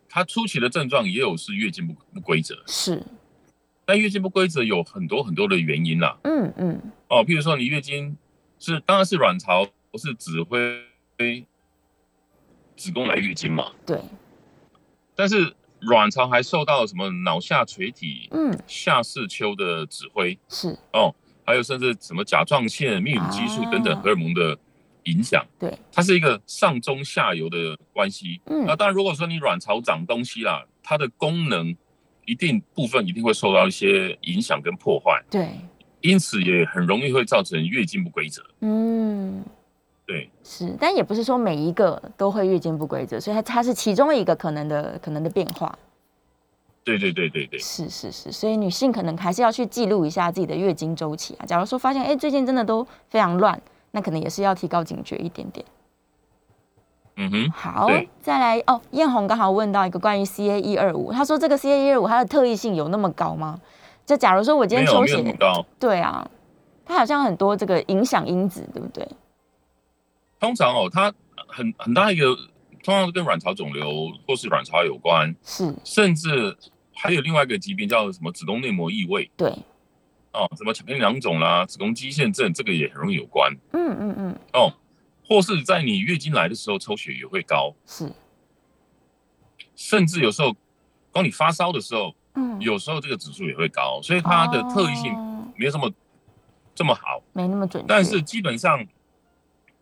[0.10, 3.04] 它初期的症状也有是月经不不规则，是。
[3.86, 6.18] 但月经不规则有很多很多的原因啦。
[6.24, 6.82] 嗯嗯。
[7.08, 8.18] 哦，譬如说你月经
[8.60, 10.84] 是，当然是卵巢不是指挥
[12.76, 13.72] 子宫来月经嘛？
[13.86, 14.00] 对。
[15.16, 24.58] 但是卵巢还受到什么脑下垂体、嗯，下视丘的指挥是哦，还有甚至什么甲状腺、泌乳激素等等荷尔蒙的
[25.08, 28.40] 影响，对，它是一个上中下游的关系。
[28.46, 31.76] 嗯，那当然，如果说你卵巢长东西啦，它的功能
[32.26, 35.50] 一定部分一定会受到一些影响跟破坏，对，
[36.02, 38.44] 因此也很容易会造成月经不规则。
[38.62, 39.44] 嗯。
[40.06, 45.78] 对，是，但也不是说每一个都会月经不规则，所以它它是其中一个可能的可能的变化。
[46.86, 51.46] 对对对对对，是是是，所以女性可能还是要去记录一下自己的月经周期啊。
[51.46, 53.62] 假如说发现哎最近真的都非常乱，
[53.98, 55.66] 那可能也是要提高警觉一点点。
[57.16, 57.90] 嗯哼，好，
[58.22, 63.60] 再来哦，艳红刚好问到一个关于 CA 一二五，他说这个 CA 一二五它的特异性有那么高吗？
[64.06, 65.36] 就假如说我今天抽血，
[65.80, 66.30] 对啊，
[66.86, 69.08] 它好像很多这个影响因子，对不对？
[70.40, 71.12] 通常哦，它
[71.48, 72.36] 很很大一个，
[72.84, 76.56] 通常是跟卵巢肿瘤或是卵巢有关，是，甚至
[76.94, 79.52] 还有另外一个疾病叫什么子宫内膜异位，对，
[80.38, 84.72] 哦，什么巧克力囊肿啦、子宫肌腺症，这个也很容易有关，嗯嗯嗯，哦，
[85.28, 88.12] 或是在你月经来的时候抽血也会高，是，
[89.76, 90.56] 甚至有时候
[91.12, 95.14] 当你发烧的时候，嗯，有时候这个指数也会高，所以它的特异性
[95.58, 95.92] 没有这么
[96.76, 98.86] 这么好，没那么准，但是基本上。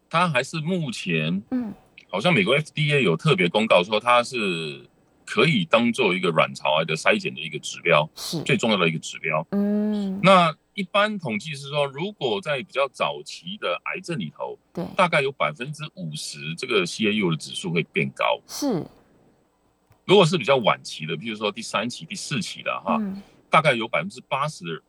[0.07, 1.73] 它还是目前，嗯，
[2.09, 4.87] 好像美国 FDA 有特别公告说它是
[5.25, 9.45] 可以当做一个卵巢癌的筛检的一个指标，是最重要的一个指标。
[9.51, 18.39] 嗯，那一般统计是说，如果在比较早期的癌症里头，对，大概有百分之五十这个 CAU 的指数会变高。
[18.47, 18.85] 是，
[20.05, 23.01] 如果是比较晚期的，譬如说第三期、第四期的哈，
[23.49, 24.83] 大概有百分之八十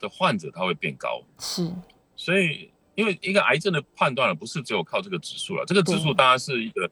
[0.00, 1.22] 的患者他会变高。
[1.38, 1.72] 是，
[2.16, 2.70] 所以。
[2.96, 5.64] 因为一个癌症的判断了，不是只有靠这个指数了。
[5.66, 6.88] 这个指数当然是一个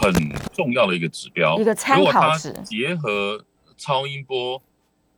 [0.00, 0.12] 很
[0.52, 2.52] 重要的一个指标，一个参考值。
[2.64, 3.44] 结合
[3.76, 4.60] 超音波，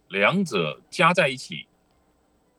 [0.09, 1.67] 两者加在一起，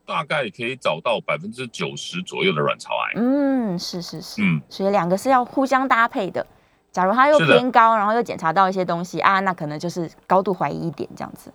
[0.05, 3.13] 大概可以找到百分之九十左右的卵巢癌。
[3.15, 4.41] 嗯，是是是。
[4.41, 6.45] 嗯，所以两个是要互相搭配的。
[6.91, 11.51] 假如它又偏高，然后又检查到一些东西啊，那可能就是高度怀疑一点这样子。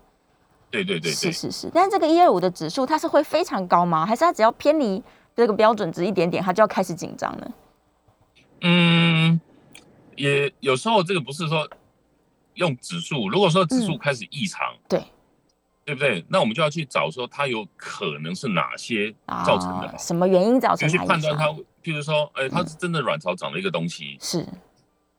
[0.71, 1.71] 对对对，是是是。
[1.73, 4.05] 但是这个一二五的指数，它是会非常高吗？
[4.05, 5.03] 还是它只要偏离？
[5.37, 7.51] 这个标准值一点点，它就要开始紧张了。
[8.63, 9.41] 嗯，
[10.19, 11.69] 也有时候这个不是说
[12.55, 15.03] 用指数，如果说指数开始异常，对，
[15.85, 16.25] 对不对？
[16.29, 19.15] 那我们就要去找说它有可能是哪些
[19.47, 20.93] 造成的，什么原因造成的？
[20.93, 21.47] 去判断它，
[21.83, 24.45] 譬如说，哎，它是真的卵巢长了一个东西，是。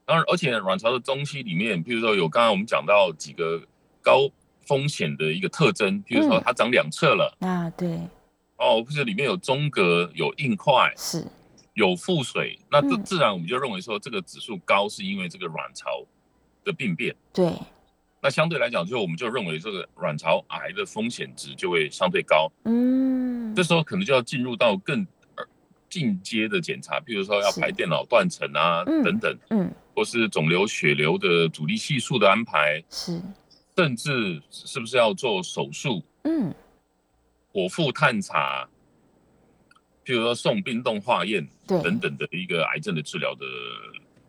[0.05, 3.61] 当然后，而且卵巢的东西里面，譬如说有刚刚我们讲到几个
[4.01, 4.29] 高
[4.65, 7.99] 风险的一个特征，譬如说它长两侧了，啊，对。
[8.57, 11.25] 哦，或者里面有中隔、有硬块，是，
[11.73, 16.05] 有腹水，那自自然我们就认为说这个指数高是因为这个卵巢
[16.63, 17.15] 的病变。
[17.33, 17.51] 对，
[18.21, 22.51] 那相对来讲，就我们就认为这个卵巢癌的风险值就会相对高。
[22.65, 25.05] 嗯，这时候可能就要进入到更
[25.89, 33.21] 进阶的检查，比如说要排电脑断层啊等等，嗯，或是肿瘤血流的阻力系数的安排，是，
[33.75, 36.03] 甚至是不是要做手术？
[36.23, 36.53] 嗯。
[37.51, 38.69] 剖腹探查，
[40.09, 43.45] 譬如说送冰冻化验等等的一个癌症的治疗的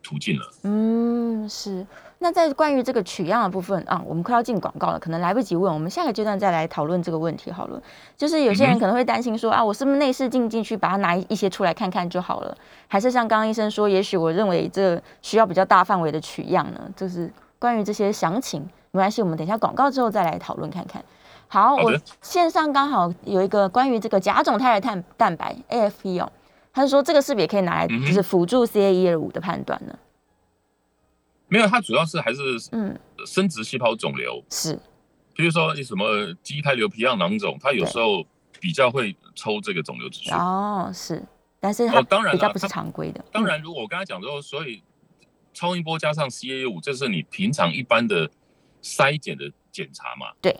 [0.03, 0.45] 途径了。
[0.61, 1.83] 嗯，是。
[2.19, 7.81] 那在关于这个取样的部分啊，我们快要进广告了，可能来不及问，我们下个阶段再来讨论这个问题好了。
[8.15, 12.55] 就是有些人可能会担心说啊，我是不是内视镜进去把它拿一些出来看看就好了？
[12.87, 16.91] 还是像刚刚医生说，也许我认为这需要比较大范围的取样呢？
[16.95, 17.27] 就是
[17.57, 18.61] 关于这些详情，
[18.91, 21.03] 没关系，我们等一下广告之后再来讨论看看。
[21.51, 21.91] 好，我
[22.21, 26.31] 线上刚好有一个关于这个甲种胎儿蛋蛋白 AFP 哦，
[26.71, 29.99] 他是说这个是不是也可以拿来就是辅助 CA 一二五的判断呢？
[31.49, 32.39] 没有，它主要是还是
[32.71, 32.97] 嗯。
[33.25, 34.41] 生殖细胞肿瘤。
[34.49, 34.79] 是，
[35.35, 38.25] 比如说你什么畸胎瘤皮样囊肿，它有时候
[38.61, 40.33] 比较会抽这个肿瘤指数。
[40.33, 41.21] 哦，是，
[41.59, 43.21] 但是它当然比较不是常规的。
[43.29, 44.81] 当然，如果我刚才讲说，所以
[45.53, 48.31] 超音波加上 CA 五，这是你平常一般的
[48.81, 50.27] 筛检的检查嘛？
[50.41, 50.57] 对。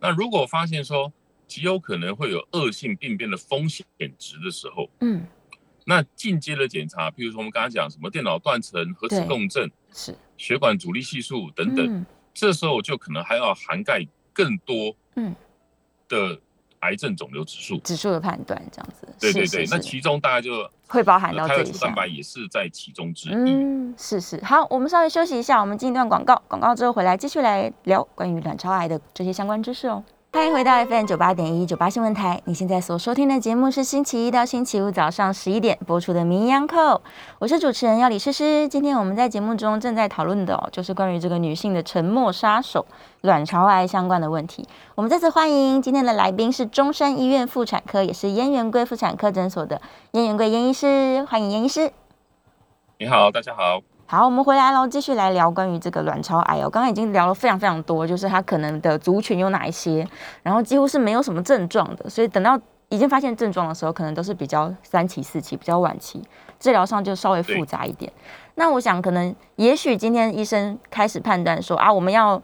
[0.00, 1.12] 那如果发现说
[1.46, 3.86] 极有可能会有恶性病变的风险
[4.18, 5.26] 值的时候，嗯。
[5.84, 15.34] 那进阶的检查，譬如说我们刚刚讲什么电脑断层、核磁共振、是血管阻力系数等等，这时候就可能还要涵盖更多嗯
[16.06, 16.38] 的
[16.80, 19.08] 癌症肿瘤指数指数的判断，这样子。
[19.18, 23.32] 对对对，那其中大概就会包含到这一蛋白也是在其中之一。
[23.34, 24.42] 嗯，是是。
[24.44, 30.02] 好，我们稍微休息一下，我们进一段广告，广告之后回来继续来聊关于卵巢癌的这些相关知识哦。
[30.30, 32.40] 欢迎回到 FM 九八点一九八新闻台。
[32.44, 36.76] 你现在所收听的节目是星期一到星期五早上十一点播出的《名医扣》，
[37.38, 38.68] 我是主持人要李诗诗。
[38.68, 42.86] 今天我们在节目中正在讨论的哦，就是关于这个女性的沉默杀手——
[43.22, 44.68] 卵巢癌相关的问题。
[44.94, 49.80] 我们再次欢迎今天的来宾是中山医院妇产科，也是燕元贵妇产科诊所的
[50.12, 51.24] 燕元贵燕医师。
[51.24, 51.90] 欢迎燕医师。
[52.98, 53.80] 你好，大家好。
[54.10, 56.70] 好，我们回来喽，继续来聊关于这个卵巢癌哦。
[56.70, 60.08] 刚刚已经聊了非常非常多，就是它可能的族群有哪一些，
[60.42, 66.22] 然后几乎是没有什么症状的，所以等到已经发现症状的时候，可能都是比较三期、四期，比较晚期，
[66.58, 68.10] 治疗上就稍微复杂一点。
[68.54, 72.42] 那我想，可能也许今天医生开始判断说啊，我们要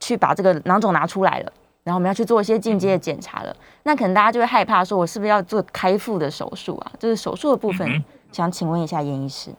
[0.00, 1.52] 去把这个囊肿拿出来了，
[1.84, 6.92] 然后我们要去做一些进阶的检查了，那可能大家就会害怕说，我是不是要做开腹的手术啊？
[6.98, 9.50] 就是手术的部分，想请问一下严医师。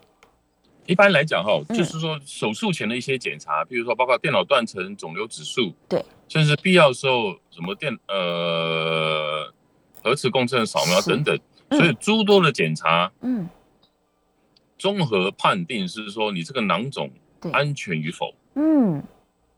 [0.88, 9.54] 一般来讲，哈，就是说手术前的一些检查，比如说包括电脑断层、肿瘤指数，对，甚至必要时候什么电呃
[10.02, 11.38] 核磁共振、扫描等等，
[11.72, 13.50] 所以诸多的检查，嗯，
[14.78, 17.12] 综合判定是说你这个囊肿
[17.52, 19.04] 安全与否，嗯，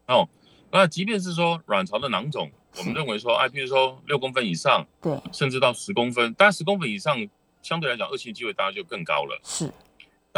[0.08, 0.28] 哦，
[0.72, 7.16] 那即便是说卵巢的囊肿，我们认为说，哎，譬如说六公分以上，对，甚至到十公分，当然十公分以上
[7.62, 9.72] 相对来讲恶性机会当然就更高了，是。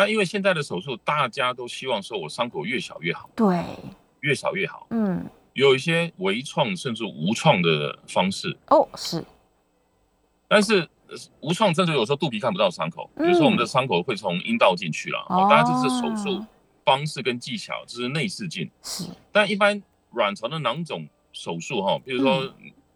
[0.01, 3.63] 那因为现在的手术，大家都希望说我伤口越小越好，对，
[4.21, 4.87] 越小越好。
[4.89, 5.23] 嗯，
[5.53, 9.23] 有一些微创甚至无创的方式哦，是。
[10.47, 10.89] 但是
[11.39, 16.43] 无创甚至有时候肚皮看不到伤口，比如说我们的伤口会从阴道进去了，哦，当然这是手术
[16.83, 18.67] 方式跟技巧，这是内视镜。
[18.81, 19.05] 是。
[19.31, 19.79] 但一般
[20.13, 22.51] 卵巢的囊肿手术哈，比如说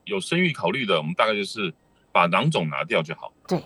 [0.05, 1.71] 有生育考虑的，我们大概就是
[2.11, 3.31] 把囊肿拿掉就好。
[3.47, 3.61] 对。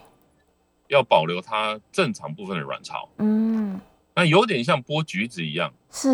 [0.89, 3.79] 要保留它正常部分的卵巢，嗯，
[4.15, 6.11] 那有点像剥橘子一样，是，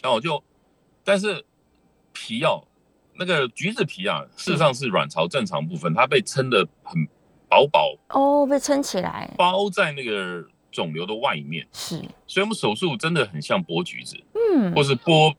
[0.00, 0.42] 然后就，
[1.04, 1.44] 但是
[2.12, 2.66] 皮要
[3.14, 7.06] 那个橘子皮啊，事实上是卵巢正常部分，它被撑得很
[7.48, 15.34] 薄薄，哦，被撑起来，包在那个肿瘤的外面，是，所以我们手术真的很像剥橘子，嗯，或是剥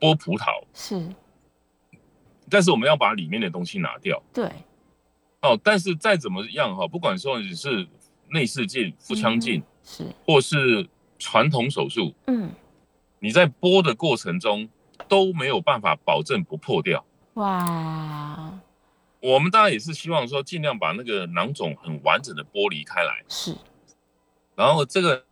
[0.00, 1.08] 剥葡萄，是，
[2.50, 4.50] 但是我们要把里面的东西拿掉，对。
[5.46, 7.86] 哦，但是再怎么样哈，不管说你是
[8.30, 10.88] 内视镜、腹腔镜，是，或是
[11.18, 12.50] 传统手术，嗯，
[13.20, 14.68] 你在剥的过程中
[15.08, 17.04] 都没有办法保证不破掉。
[17.34, 18.60] 哇，
[19.20, 23.54] 我们当然也是希望说尽量把那个囊肿很完整的剥离开来，是。
[24.56, 25.24] 然后这个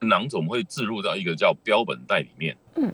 [0.00, 2.92] 囊肿会置入到一个叫标本袋里面，嗯，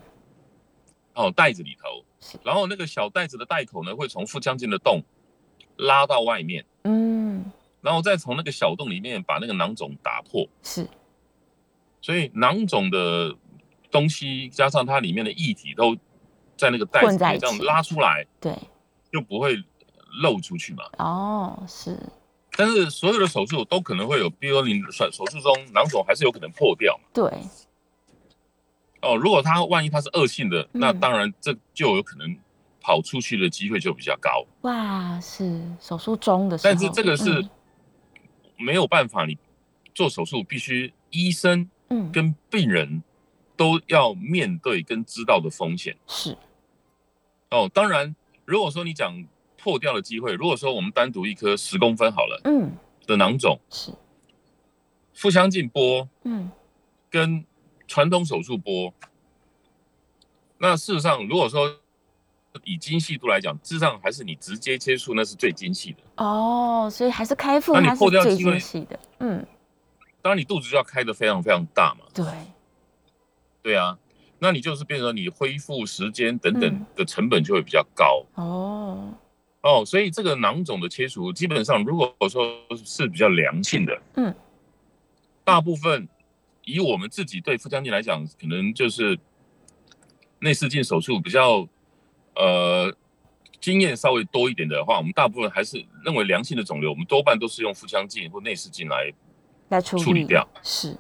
[1.15, 2.05] 哦，袋子里头，
[2.45, 5.03] 然后那个小袋子的袋口呢，会从腹腔镜的洞。
[5.77, 7.45] 拉到外面，嗯，
[7.81, 10.89] 然后再从那个小洞里面把那个囊肿打破，是，
[12.01, 13.35] 所以囊肿的
[13.91, 15.97] 东西加上它里面的液体都
[16.57, 18.57] 在那个袋子里这样拉出来，对，
[19.13, 19.63] 就不会
[20.23, 20.85] 漏出去嘛。
[20.99, 21.99] 哦，是，
[22.57, 27.31] 但是所有的手术都可能会有，比如说你手手术中囊肿还是有可能破掉嘛，对。
[29.03, 32.37] 哦，如果它万一它是恶性的，那当然这就有可能。
[32.87, 34.47] 跑出去的机会就比较高。
[34.61, 37.45] 哇，是手术中的，但是这个是
[38.57, 39.37] 没有办法，你
[39.93, 42.13] 做手术必须医生嗯。
[42.13, 43.03] 跟病人
[43.57, 45.97] 都要面对跟知道的风险。
[46.07, 46.39] 是。
[47.51, 48.15] 哦，当然，
[48.45, 49.27] 如果说你讲
[49.59, 52.71] 破掉的机会，如果说我们单独一颗十公分好了，嗯。
[53.05, 53.91] 的囊肿是。
[55.13, 56.53] 腹腔镜剥，嗯。
[57.11, 57.45] 跟
[57.89, 58.93] 传统手术剥
[60.59, 61.81] 那事实上，如果说
[62.65, 66.89] 以精细度来讲，事实上还是你直接接触那是最精细的哦。
[66.91, 68.99] 所以还是开腹它是最精细的。
[69.21, 69.47] 嗯，
[70.23, 72.07] 当然你肚子就要开的非常非常大嘛。
[72.15, 72.25] 对，
[73.63, 73.99] 对啊，
[74.39, 78.25] 那你就是变成你恢复时间等等的成本就会比较高。
[78.35, 79.15] 哦
[79.63, 84.35] 哦，所以这个囊肿的切除，基本上如果说是比较良性的，嗯，
[85.45, 86.09] 大部分
[86.65, 89.19] 以我们自己对腹腔镜来讲，可能就是。
[90.39, 91.67] 内视镜手术比较，
[92.37, 92.95] 呃，
[93.61, 99.13] 经验稍微多一点的话，我们大部分还是认为良性的肿瘤，我们多半都是用腹腔镜或内视镜来
[99.71, 100.47] 来处理掉。
[100.63, 100.97] 是，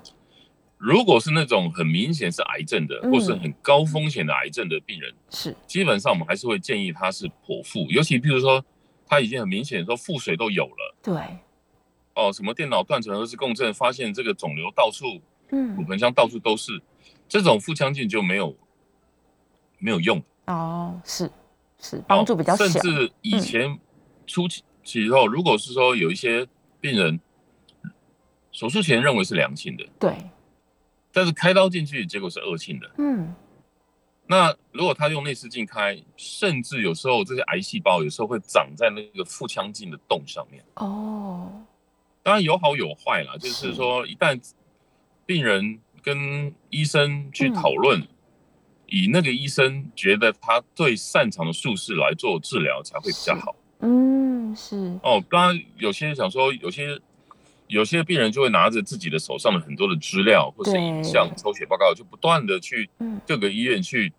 [0.79, 8.65] 如果是那种很明显是癌症的，或是很高风险的癌症的病人，是，基本上我们还是会建议他是剖腹，尤其比如说
[9.07, 11.15] 他已经很明显说腹水都有了，对，
[12.15, 15.21] 哦，什么电脑断层核磁共振发现这个肿瘤到处，
[15.51, 16.81] 嗯，骨盆腔到处都是，
[17.29, 18.57] 这种腹腔镜就没有。
[19.79, 21.31] 没有用哦，是
[21.81, 22.67] 是帮助比较小。
[22.67, 23.79] 甚至以前
[24.27, 26.47] 初期时候，如果是说有一些
[26.81, 27.21] 病人
[28.53, 30.17] 手术前认为是良性的，对，
[31.13, 33.35] 但是开刀进去结果是恶性的，嗯，
[34.27, 40.65] 那如果他用内视镜开，甚至有时候这些癌细胞有时候会长在那个腹腔镜的洞上面。
[40.77, 41.51] 哦，
[42.23, 44.41] 当然有好有坏啦，就是说一旦
[45.27, 48.07] 病人跟医生去讨论。
[48.89, 53.55] 以那个医生觉得他最擅长的术式来做治疗才会比较好。
[53.81, 54.77] 嗯，是。
[55.03, 56.99] 哦，当然有些想说，有些
[57.67, 62.89] 有些病人就会拿着自己的手上的很多的资料或是影像、抽血报告，就不断的去
[63.27, 64.13] 各个医院去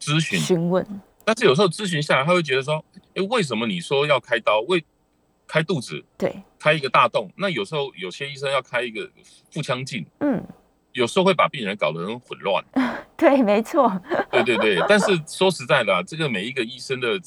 [0.00, 0.84] 咨询询问。
[1.24, 4.60] 但是有时候咨询下来，他会觉得说，哎，为什么你说要开刀？
[4.62, 4.84] 为
[5.46, 6.04] 开肚子？
[6.18, 7.30] 对，开一个大洞。
[7.36, 9.10] 那有时候有些医生要开一个
[9.50, 10.04] 腹腔镜。
[10.20, 10.42] 嗯。
[10.94, 12.64] 有时候会把病人搞得很混乱，
[13.16, 13.92] 对，没错，
[14.30, 14.80] 对对对。
[14.88, 17.20] 但是说实在的，这个每一个医生的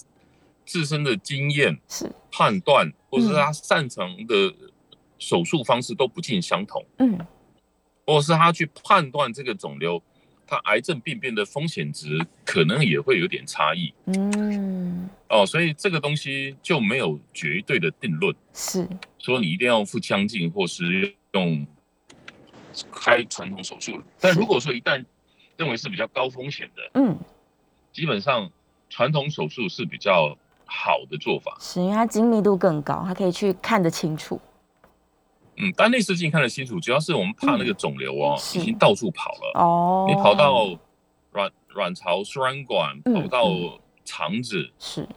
[0.65, 2.09] 自身的经验、是。
[2.32, 4.53] 判断，或是他擅长的
[5.20, 7.20] 手术方式都不尽相同，嗯，
[8.05, 10.01] 或是他去判断这个肿瘤，
[10.45, 18.88] 他癌症病变的风险值可能也会有点差异，嗯，哦，所以这个东西就没有绝对的定论，是。
[19.20, 21.68] 说你一定要腹腔镜或是用。
[22.91, 25.03] 开传统手术，但如果说一旦
[25.55, 27.17] 认为是比较高风险的，嗯，
[27.91, 28.49] 基本上
[28.89, 34.39] 传统手术是比较好的做法，是因为它精密度更高，它可以去看得清楚。
[35.55, 39.51] 嗯，但内视镜看得清楚，主要是我们怕那个肿瘤哦，已经到处跑了。
[39.55, 40.78] 哦，你跑到
[41.32, 43.49] 卵卵巢输卵管，跑到
[44.05, 45.07] 肠子，是。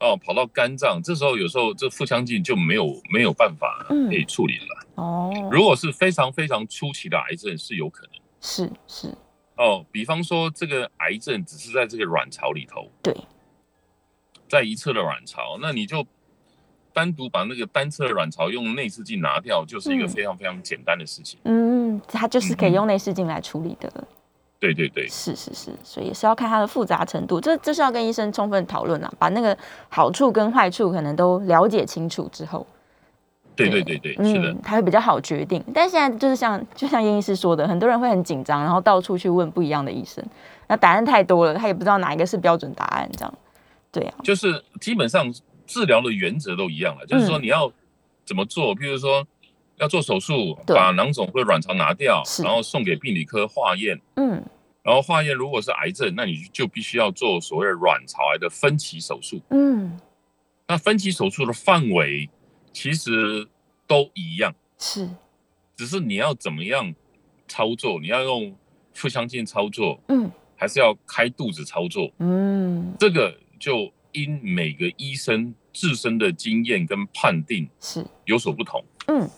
[0.00, 4.77] 哦，跑到肝脏，这时候有时候这腹腔镜就没有没有办法可以处理了。
[4.98, 8.12] 哦，如果是非常非常初期的癌症，是有可能。
[8.40, 9.14] 是是。
[9.56, 13.16] 哦，比方说这个癌症只是在这个卵巢里头，对，
[14.48, 16.04] 在一侧的卵巢，那你就
[16.92, 21.38] 单独把那个单侧的卵巢用内视镜拿掉，就是一个非常非常简单的事情。
[21.44, 23.92] 嗯，它就是可以用内视镜来处理的。
[24.60, 29.56] 对对对，是是是，所以也是要看它的复杂程度，这这是要跟医生充分讨论啊，把那个
[29.88, 32.66] 好处跟坏处可能都了解清楚之后，
[33.58, 35.62] 对对对对，是的，他会比较好决定。
[35.74, 40.24] 但现在就是像就像叶医师说的，很多人会很紧张，然后到处去问不一样的医生，
[40.68, 43.34] 那答案太多了，他也不知道哪一个是标准答案，这样，
[43.92, 45.32] 对啊，就是基本上
[45.66, 47.70] 治疗的原则都一样了，就是说你要
[48.24, 49.26] 怎么做，比如说。
[49.80, 53.96] 要做手术，把囊肿或卵巢拿掉，然后送给病理科化验。
[54.16, 54.42] 嗯，
[54.82, 59.40] 然后化验如果是癌症，那你就必须要做所谓的卵巢癌的分期手术。
[59.50, 59.96] 嗯，
[60.66, 62.28] 那分期手术的范围
[62.80, 63.44] 其实
[63.88, 65.10] 都一样，是，
[65.74, 66.94] 只是你要怎么样
[67.48, 68.54] 操作，你要用
[68.94, 78.06] 腹腔镜操作，嗯，还是要开肚子操作，嗯，这个就因每个医生自身的经验跟判定是。
[78.26, 78.84] 有所不同。
[79.08, 79.28] 嗯。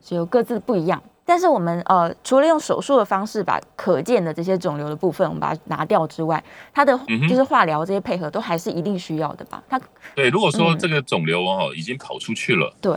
[0.00, 6.96] 就各自不一样，但是我们呃，除了用手术的方式把可见的这些肿瘤的部分我们把它拿掉之外，它的
[7.28, 9.60] 就是化疗这些配合都还是一定需要的吧？
[9.68, 9.78] 它
[10.14, 12.92] 对，如果说这个肿瘤哦已经跑出去了，对，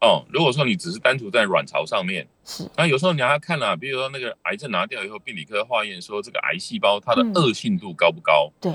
[0.00, 8.50] 哦，如果说你只是单独在卵巢上面，是，那有时候你还要看啊，比如说那个癌症拿掉以后，病理科化验说这个癌细胞它的恶性度高不高？
[8.58, 8.72] 对，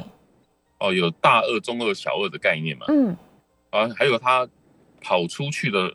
[0.80, 2.86] 哦，有大恶、中恶、小恶的概念嘛？
[2.90, 3.18] 嗯，
[3.72, 4.48] 啊，还有它
[5.02, 5.92] 跑出去的。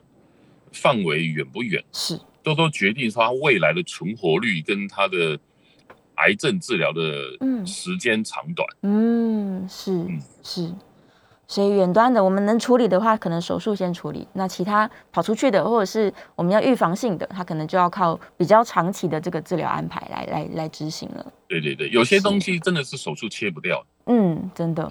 [0.77, 1.81] 范围远不远？
[1.93, 5.37] 是，都都决定说他未来的存活率跟他的
[6.17, 7.11] 癌症治疗的
[7.65, 8.65] 时间长短。
[8.83, 10.07] 嗯，是
[10.43, 10.71] 是，
[11.47, 14.27] 所以远端的我们能处理的话，可能手术先处理。
[14.33, 21.33] 那其他跑出去的，或者是我们要预防性的，它可能就要靠比较长期的这个治疗安排来来来执行了。
[21.47, 23.83] 对对对，有些东西真的是手术切不掉。
[24.05, 24.89] 嗯，真的。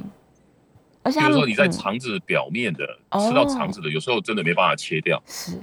[1.05, 2.85] 而且比如说你在肠子表面的
[3.21, 5.23] 吃到肠子的，有时候真的没办法切掉。
[5.27, 5.59] 是。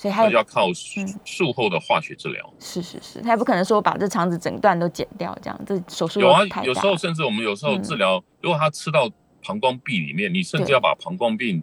[0.00, 2.50] 所以还要靠术术后的化学治疗。
[2.58, 6.40] 是是是，他也不可能说把这肠子整段都剪掉，这样这手术有啊。
[6.64, 9.10] 有时候甚至我们有时候治疗，如果他吃到
[9.44, 11.62] 膀胱壁里面，你甚至要把膀胱壁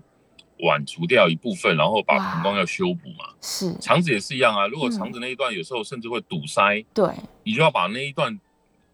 [0.60, 3.34] 剜除掉一部分，然后把膀胱要修补嘛。
[3.42, 3.76] 是。
[3.80, 7.10] 肠子也是一样啊，如果肠子那一段有时候甚至会堵塞，对，
[7.44, 8.40] 你就要把那一段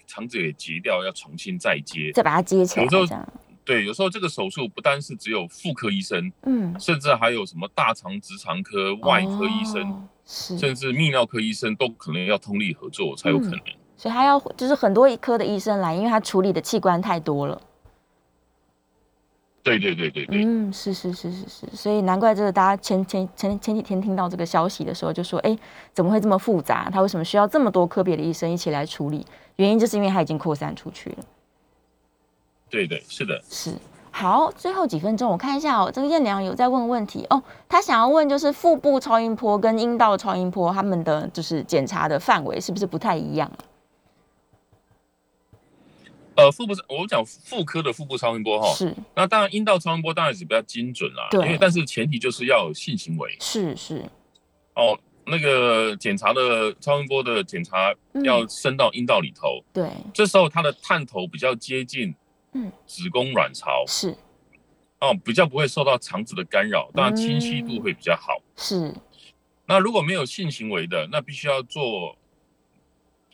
[0.07, 2.85] 肠子给截掉，要重新再接，再把它接起来。
[2.85, 3.05] 有时候。
[3.65, 13.59] 对，有时候这个手术不单是只有妇科医生，嗯，甚至还有什么大肠直肠科、外科医生，是甚至泌尿科医生都可能要通力合作才有可能。
[13.95, 17.61] 所以他要就是很多一科的医生来，因为他处理的器官太多了。
[19.63, 25.57] 对对对对对，嗯，是是是是是，所以难怪这个大家前前前前几天听到这个消息的时候，就说，哎，
[25.93, 26.89] 怎么会这么复杂？
[26.91, 29.25] 他为什么需要这么多科别的医生一起来处理？
[29.55, 31.17] 原因就是因为他已经扩散出去了。
[32.73, 33.71] 对对是的，是。
[34.09, 43.61] 好，最后几分钟我看一下哦，这个燕良有在问问题哦，他想要问就是腹部超音波跟阴道超音波他们的就是检查的范围是不是不太一样啊？
[46.35, 48.95] 呃，腹部我讲妇科的腹部超音波哈，是。
[49.15, 54.03] 那当然阴道超音波当然是比较精准啦，对，因为但是前提就是要有性行为，是是。
[54.73, 57.93] 哦，那个检查的超音波的检查
[58.23, 62.13] 要伸到阴道里头，对，这时候它的探头比较接近。
[62.53, 64.15] 嗯，子宫卵巢是
[64.99, 68.37] 哦，比较不会受到肠子的干扰，当然清晰度会比较好。
[68.55, 68.93] 是，
[69.65, 72.15] 那如果没有性行为的，那必须要做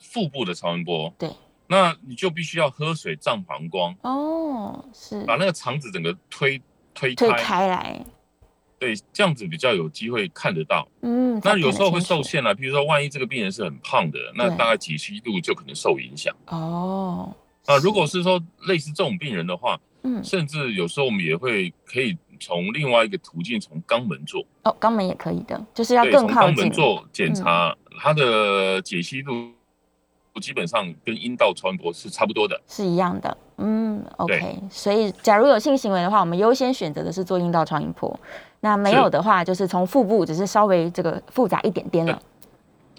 [0.01, 1.13] 腹部的超音波。
[1.19, 1.29] 对，
[1.67, 3.95] 那你就必须要喝水胀膀胱。
[4.01, 6.59] 哦，是，把那个肠子整个推
[6.95, 8.03] 推推开来。
[8.79, 10.87] 对，这样子比较有机会看得到。
[11.01, 16.35] 嗯，那有时候会受限了，比如说万一这个病人是很胖的，那大概解析度就可能受影响。
[16.47, 17.35] 哦。
[17.65, 26.55] 啊，如果是说类似这种病人的话，嗯，甚至有时候我们也会可以从另外一个途径，从肛门做哦，肛门也可以的，就是要更靠近。
[26.55, 29.51] 肛门做检查，它的解析度
[30.39, 33.37] 基本上跟阴道超音波是差不多的，是一样的。
[33.57, 34.57] 嗯，OK。
[34.69, 38.17] 所以假如有性行为的话，我们优先选择的是做阴道超音波。
[38.61, 42.21] 那没有的话，就是从腹部，只是稍微这个复杂一点点了。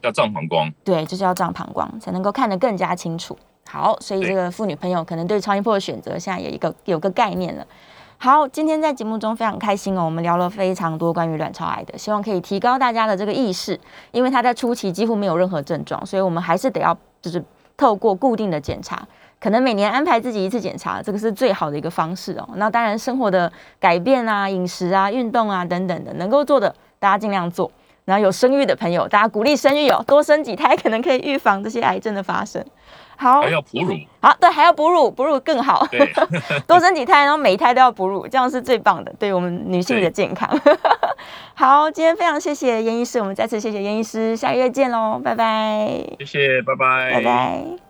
[0.03, 0.71] 要胀膀胱。
[0.85, 3.39] 对，就是要胀膀胱，才能够看得更加清楚。
[3.71, 7.64] 好，所以这个妇女朋友可能对超音波的选择现在有一个有个概念了。
[8.18, 13.79] 好，今天在节目中非常开心哦，我们聊了非常多关于卵巢癌的，希望可以提高大家的这个意识，
[14.11, 17.41] 因为它在初期几乎没有任何症状，所以我们还是得要就是
[17.77, 19.07] 透过固定的检查，
[19.39, 22.49] 可能每年安排自己一次检查，这个是最好的一个方式哦。
[22.57, 27.71] 那当然，生活的改变啊、饮食啊、运动啊等等的，能够做的大家尽量做。
[28.05, 32.64] 然后有生育的朋友，大家鼓励生育哦，多生几胎，可能可以预防这些癌症的发生。
[33.21, 33.95] 好，还要哺乳。
[34.23, 35.87] 好，对，还要哺乳，哺乳更好。
[35.91, 36.01] 对，
[36.66, 40.49] 多生几胎，然后每一胎都要哺乳，这样是最棒的，对我们女性的健康。
[41.55, 45.87] 好，今天非常谢谢严医师，我们再次谢谢严医师，下个月见喽，拜拜。
[46.18, 47.81] 谢谢，拜拜，拜拜。